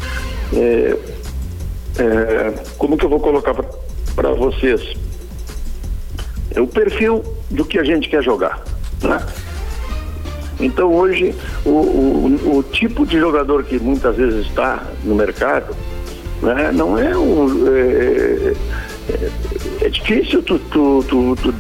[0.55, 0.97] é,
[1.99, 3.55] é, como que eu vou colocar
[4.15, 4.95] para vocês?
[6.55, 8.63] É o perfil do que a gente quer jogar.
[9.03, 9.25] Né?
[10.59, 15.77] Então hoje o, o, o, tipo de jogador que muitas vezes está no mercado
[16.43, 17.67] né, não é um.
[17.69, 18.55] É,
[19.09, 19.31] é,
[19.83, 21.55] é difícil tu, tu, tu, tu,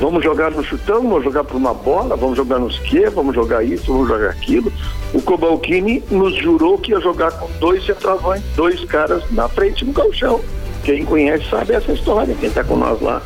[0.00, 3.64] Vamos jogar no chutão, vamos jogar por uma bola, vamos jogar nos quê, vamos jogar
[3.64, 4.72] isso, vamos jogar aquilo.
[5.12, 9.92] O Cobalcini nos jurou que ia jogar com dois centroavantes, dois caras na frente no
[9.92, 10.40] calchão.
[10.84, 13.22] Quem conhece sabe essa história, quem está com nós lá.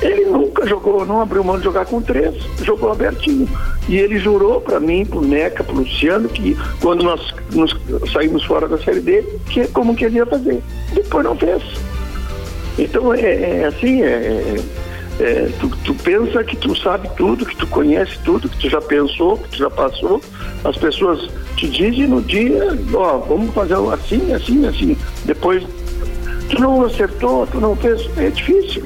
[0.00, 3.48] Ele nunca jogou, não abriu mão de jogar com três, jogou abertinho.
[3.88, 7.76] E ele jurou para mim, pro Neca, pro Luciano, que quando nós nos
[8.12, 10.62] saímos fora da série D, que como que ele ia fazer.
[10.92, 11.62] Depois não fez.
[12.78, 14.56] Então é, é assim, é, é,
[15.20, 18.80] é, tu, tu pensa que tu sabe tudo, que tu conhece tudo, que tu já
[18.80, 20.20] pensou, que tu já passou.
[20.64, 24.96] As pessoas te dizem no dia, ó, vamos fazer assim, assim, assim.
[25.24, 25.64] Depois
[26.48, 28.84] tu não acertou, tu não fez, é difícil.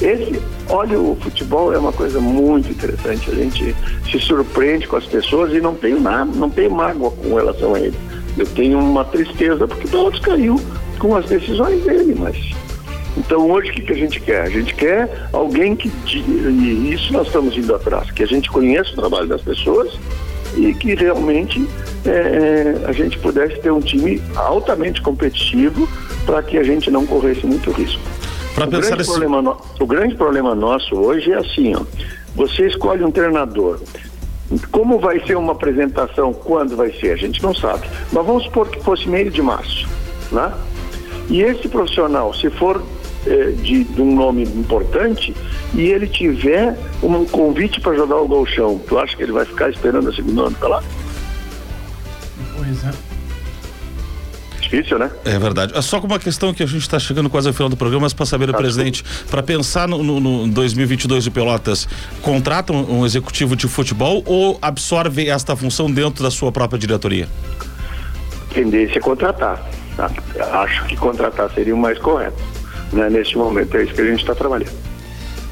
[0.00, 3.30] Esse, olha, o futebol é uma coisa muito interessante.
[3.30, 3.76] A gente
[4.10, 7.80] se surpreende com as pessoas e não tenho nada, não tenho mágoa com relação a
[7.80, 7.96] ele.
[8.36, 10.60] Eu tenho uma tristeza porque todos caiu
[10.98, 12.36] com as decisões dele, mas
[13.16, 14.42] então hoje o que, que a gente quer?
[14.42, 18.92] A gente quer alguém que e isso nós estamos indo atrás, que a gente conheça
[18.92, 19.98] o trabalho das pessoas
[20.54, 21.66] e que realmente
[22.04, 25.88] é, é a gente pudesse ter um time altamente competitivo
[26.26, 28.02] para que a gente não corresse muito risco.
[28.56, 29.10] O grande, esse...
[29.10, 29.56] problema no...
[29.78, 31.82] o grande problema nosso hoje é assim, ó,
[32.34, 33.80] você escolhe um treinador.
[34.70, 36.32] Como vai ser uma apresentação?
[36.32, 37.12] Quando vai ser?
[37.12, 37.88] A gente não sabe.
[38.12, 39.88] Mas vamos supor que fosse meio de março,
[40.30, 40.52] né?
[41.28, 42.80] E esse profissional, se for
[43.26, 45.34] eh, de, de, um nome importante
[45.74, 49.68] e ele tiver um convite para jogar o golchão, tu acha que ele vai ficar
[49.68, 50.84] esperando a segunda ano para lá?
[52.56, 53.15] Pois é
[54.68, 55.10] difícil, né?
[55.24, 55.76] É verdade.
[55.76, 58.02] É só com uma questão que a gente está chegando quase ao final do programa,
[58.02, 61.88] mas para saber, tá, presidente, para pensar no, no, no 2022 de Pelotas,
[62.22, 67.28] contrata um, um, executivo de futebol ou absorve esta função dentro da sua própria diretoria?
[68.52, 69.62] Tendência é contratar.
[69.96, 70.10] Tá?
[70.62, 72.42] Acho que contratar seria o mais correto.
[72.92, 73.08] Né?
[73.10, 74.76] Neste momento é isso que a gente está trabalhando.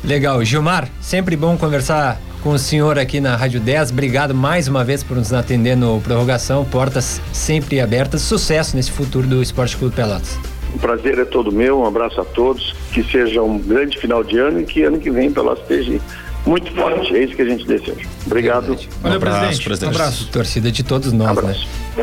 [0.02, 0.44] Legal.
[0.44, 3.90] Gilmar, sempre bom conversar com o senhor aqui na Rádio 10.
[3.90, 6.62] Obrigado mais uma vez por nos atender no Prorrogação.
[6.62, 8.20] Portas sempre abertas.
[8.20, 10.38] Sucesso nesse futuro do Esporte Clube Pelotas.
[10.74, 11.80] O prazer é todo meu.
[11.80, 12.74] Um abraço a todos.
[12.92, 15.98] Que seja um grande final de ano e que ano que vem Pelotas esteja
[16.44, 17.16] muito forte.
[17.16, 18.06] É isso que a gente deseja.
[18.26, 18.76] Obrigado.
[19.00, 19.64] Valeu, um abraço, presidente.
[19.64, 19.92] presidente.
[19.92, 20.28] Um abraço.
[20.30, 21.56] Torcida de todos nós, né?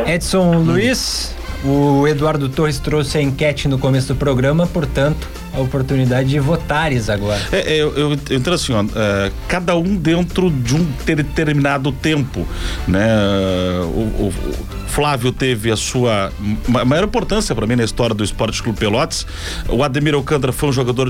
[0.08, 0.64] Edson hum.
[0.64, 6.39] Luiz, o Eduardo Torres trouxe a enquete no começo do programa, portanto, a oportunidade de
[6.39, 7.39] votares agora.
[7.52, 12.47] É, é, eu, eu, entendo assim, ó, é, cada um dentro de um determinado tempo,
[12.88, 13.08] né?
[13.93, 14.34] O, o-
[14.84, 16.34] o Flávio teve a sua
[16.68, 19.26] ma- maior importância para mim na história do Esporte Clube Pelotas.
[19.70, 21.10] O Ademir Alcântara foi um jogador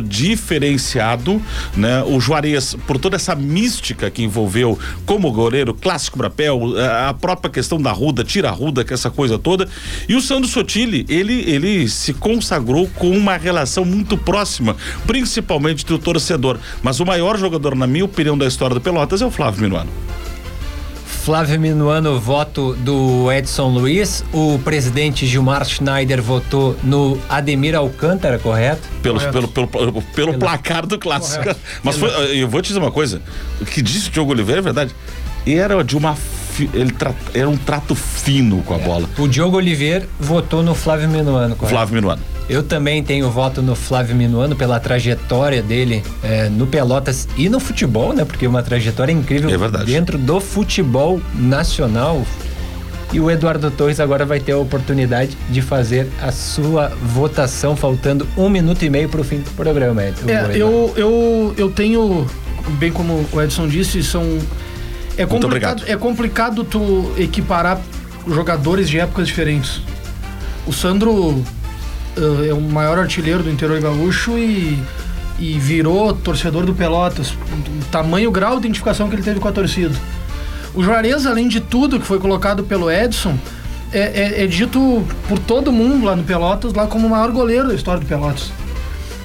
[0.55, 1.41] diferenciado,
[1.75, 2.03] né?
[2.03, 7.49] O Juarez, por toda essa mística que envolveu como goleiro, clássico brapel, a a própria
[7.51, 9.67] questão da ruda, tira a ruda, que é essa coisa toda.
[10.07, 14.30] E o Sandro Sotile, ele, ele se consagrou com uma relação muito próxima,
[15.05, 16.57] principalmente do torcedor.
[16.81, 19.89] Mas o maior jogador, na minha opinião, da história do Pelotas é o Flávio Minuano.
[21.05, 24.23] Flávio Minuano, voto do Edson Luiz.
[24.33, 28.81] O presidente Gilmar Schneider votou no Ademir Alcântara, correto?
[29.03, 31.43] Pelo, pelo, pelo, pelo, pelo placar do clássico.
[31.43, 31.59] Correto.
[31.83, 32.09] Mas foi,
[32.41, 33.21] eu vou te dizer uma coisa:
[33.61, 34.95] o que disse o Diogo Oliveira é verdade.
[35.45, 36.17] Era de uma.
[36.73, 39.07] Ele tra- era um trato fino com a bola.
[39.17, 41.75] O Diogo Oliveira votou no Flávio Minuano, correto?
[41.75, 42.21] Flávio Minuano.
[42.51, 47.61] Eu também tenho voto no Flávio Minuano pela trajetória dele eh, no Pelotas e no
[47.61, 48.25] futebol, né?
[48.25, 52.25] Porque é uma trajetória incrível É dentro do futebol nacional.
[53.13, 58.27] E o Eduardo Torres agora vai ter a oportunidade de fazer a sua votação, faltando
[58.35, 60.03] um minuto e meio para o fim do programa.
[60.03, 60.13] É,
[60.53, 62.27] eu, eu, eu tenho,
[62.71, 64.23] bem como o Edson disse, são.
[65.17, 65.83] É complicado, obrigado.
[65.87, 67.79] é complicado tu equiparar
[68.27, 69.81] jogadores de épocas diferentes.
[70.67, 71.41] O Sandro
[72.17, 74.81] eh, é o maior artilheiro do interior gaúcho e,
[75.39, 77.31] e virou torcedor do Pelotas.
[77.31, 79.95] O tamanho grau de identificação que ele teve com a torcida.
[80.73, 83.37] O Juarez, além de tudo que foi colocado pelo Edson,
[83.93, 83.99] é,
[84.39, 87.73] é- é dito por todo mundo lá no Pelotas lá como o maior goleiro da
[87.75, 88.51] história do Pelotas.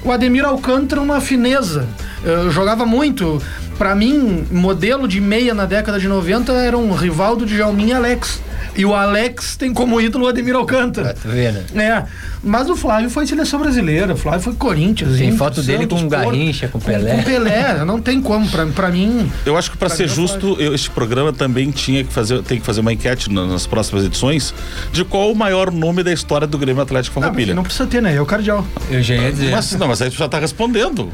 [0.03, 1.87] O Ademir Alcântara, uma fineza.
[2.23, 3.41] Eu jogava muito.
[3.77, 7.93] Pra mim, modelo de meia na década de 90 era um rival do Djalmin e
[7.93, 8.41] Alex.
[8.75, 11.13] E o Alex tem como ídolo o Ademir Alcântara.
[11.13, 11.59] Tá vendo?
[11.79, 12.03] É,
[12.43, 15.17] mas o Flávio foi seleção brasileira, o Flávio foi Corinthians.
[15.17, 17.15] Tem Inter, foto dele Santos, com Porto, Garrincha, com com- Pelé.
[17.15, 18.47] Com Pelé, não tem como.
[18.49, 21.71] Pra, pra mim, Eu acho que para Pra ser é justo, eu, este programa também
[21.71, 24.53] tinha que fazer, tem que fazer uma enquete na- nas próximas edições
[24.91, 27.53] de qual o maior nome da história do Grêmio Atlético não, Farroupilha.
[27.55, 28.15] não precisa ter, né?
[28.15, 28.65] É o cardeal.
[28.89, 29.51] Eu já ia dizer.
[29.51, 31.09] Mas não, mas aí tu já tá respondendo.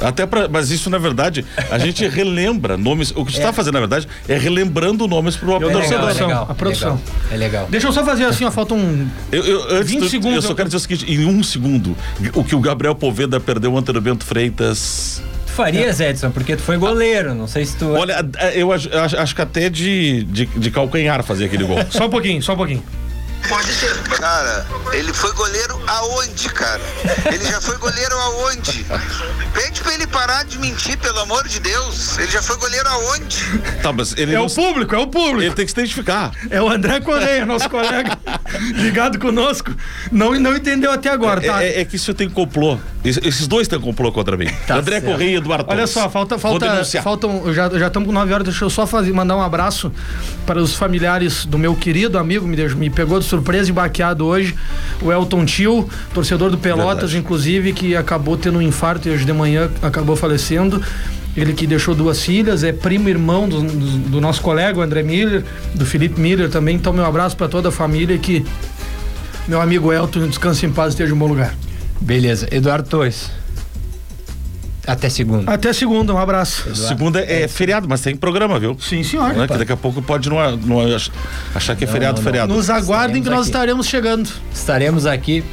[0.00, 3.12] Até pra, mas isso na verdade, a gente relembra nomes.
[3.14, 3.42] O que tu É.
[3.42, 5.82] tá fazendo na verdade é relembrando nomes pro Eu é torcedor.
[5.82, 6.90] legal, é produção, legal, a produção.
[6.94, 7.66] legal, É legal.
[7.70, 9.08] Deixa eu só fazer assim, ó, falta um.
[9.32, 11.42] Eu, eu, antes 20 do- segundos eu só eu- quero dizer o seguinte: em um
[11.42, 11.96] segundo,
[12.34, 15.22] o que o Gabriel Poveda perdeu ante o Bento Freitas.
[15.46, 17.32] Tu farias, Edson, porque tu foi goleiro.
[17.34, 17.88] Não sei se tu.
[17.92, 21.78] Olha, eu acho, acho- acho que até de, de, de calcanhar fazer aquele gol.
[21.90, 22.82] Só um pouquinho, só um pouquinho.
[24.18, 26.80] Cara, ele foi goleiro aonde, cara?
[27.32, 28.84] Ele já foi goleiro aonde?
[29.52, 32.18] Pede pra ele parar de mentir, pelo amor de Deus.
[32.18, 33.44] Ele já foi goleiro aonde?
[33.82, 35.42] tá, mas ele É não- o público, é o público.
[35.42, 36.32] Ele tem que se identificar.
[36.50, 38.16] É o André Correia, nosso colega
[38.76, 39.72] ligado conosco.
[40.10, 41.62] Não, não entendeu até agora, tá?
[41.62, 42.78] É, é- é que isso tem complô.
[43.04, 44.46] Es- Esses dois têm complô contra mim.
[44.66, 45.12] Tá André certo.
[45.12, 47.04] Correia e Eduardo Olha só, falta, Vou falta, denunciar.
[47.04, 49.92] faltam, já já estamos com 9 horas, deixa eu só fazer, mandar um abraço
[50.46, 54.54] para os familiares do meu querido amigo, me, me pegou de surpresa e baqueado hoje,
[55.02, 57.18] o Elton Tio, torcedor do Pelotas, Verdade.
[57.18, 60.80] inclusive, que acabou tendo um infarto e hoje de manhã acabou falecendo.
[61.36, 65.02] Ele que deixou duas filhas, é primo irmão do, do- do nosso colega, o André
[65.02, 65.42] Miller,
[65.74, 66.76] do Felipe Miller também.
[66.76, 68.46] Então, meu abraço para toda a família e que
[69.48, 71.52] meu amigo Elton descanse em paz e esteja em bom lugar.
[72.00, 72.46] Beleza.
[72.52, 73.30] Eduardo Torres.
[74.86, 75.50] Até segunda.
[75.52, 76.74] Até segunda, um abraço.
[76.74, 78.76] Segunda é feriado, mas tem programa, viu?
[78.80, 79.32] Sim, senhor.
[79.32, 79.46] Né?
[79.46, 81.10] Que daqui a pouco pode não, não ach-
[81.54, 82.30] achar que é feriado, não, não.
[82.30, 82.54] feriado.
[82.54, 83.50] Nos aguardem que Estaremos nós aqui.
[83.50, 84.30] estaremos chegando.
[84.52, 85.44] Estaremos aqui.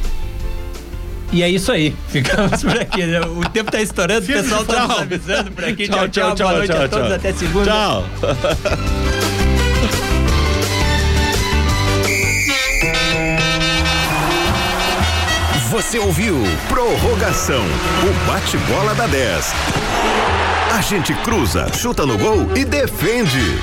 [1.32, 1.96] E é isso aí.
[2.10, 3.06] Ficamos por aqui.
[3.06, 3.22] né?
[3.22, 5.88] O tempo tá estourando, o pessoal tá nos avisando por aqui.
[5.88, 7.12] Tchau, tchau, boa noite a todos.
[7.12, 7.66] Até segunda.
[7.72, 8.06] Tchau.
[15.82, 16.36] Você ouviu
[16.70, 19.52] Prorrogação, o bate-bola da 10.
[20.78, 23.60] A gente cruza, chuta no gol e defende.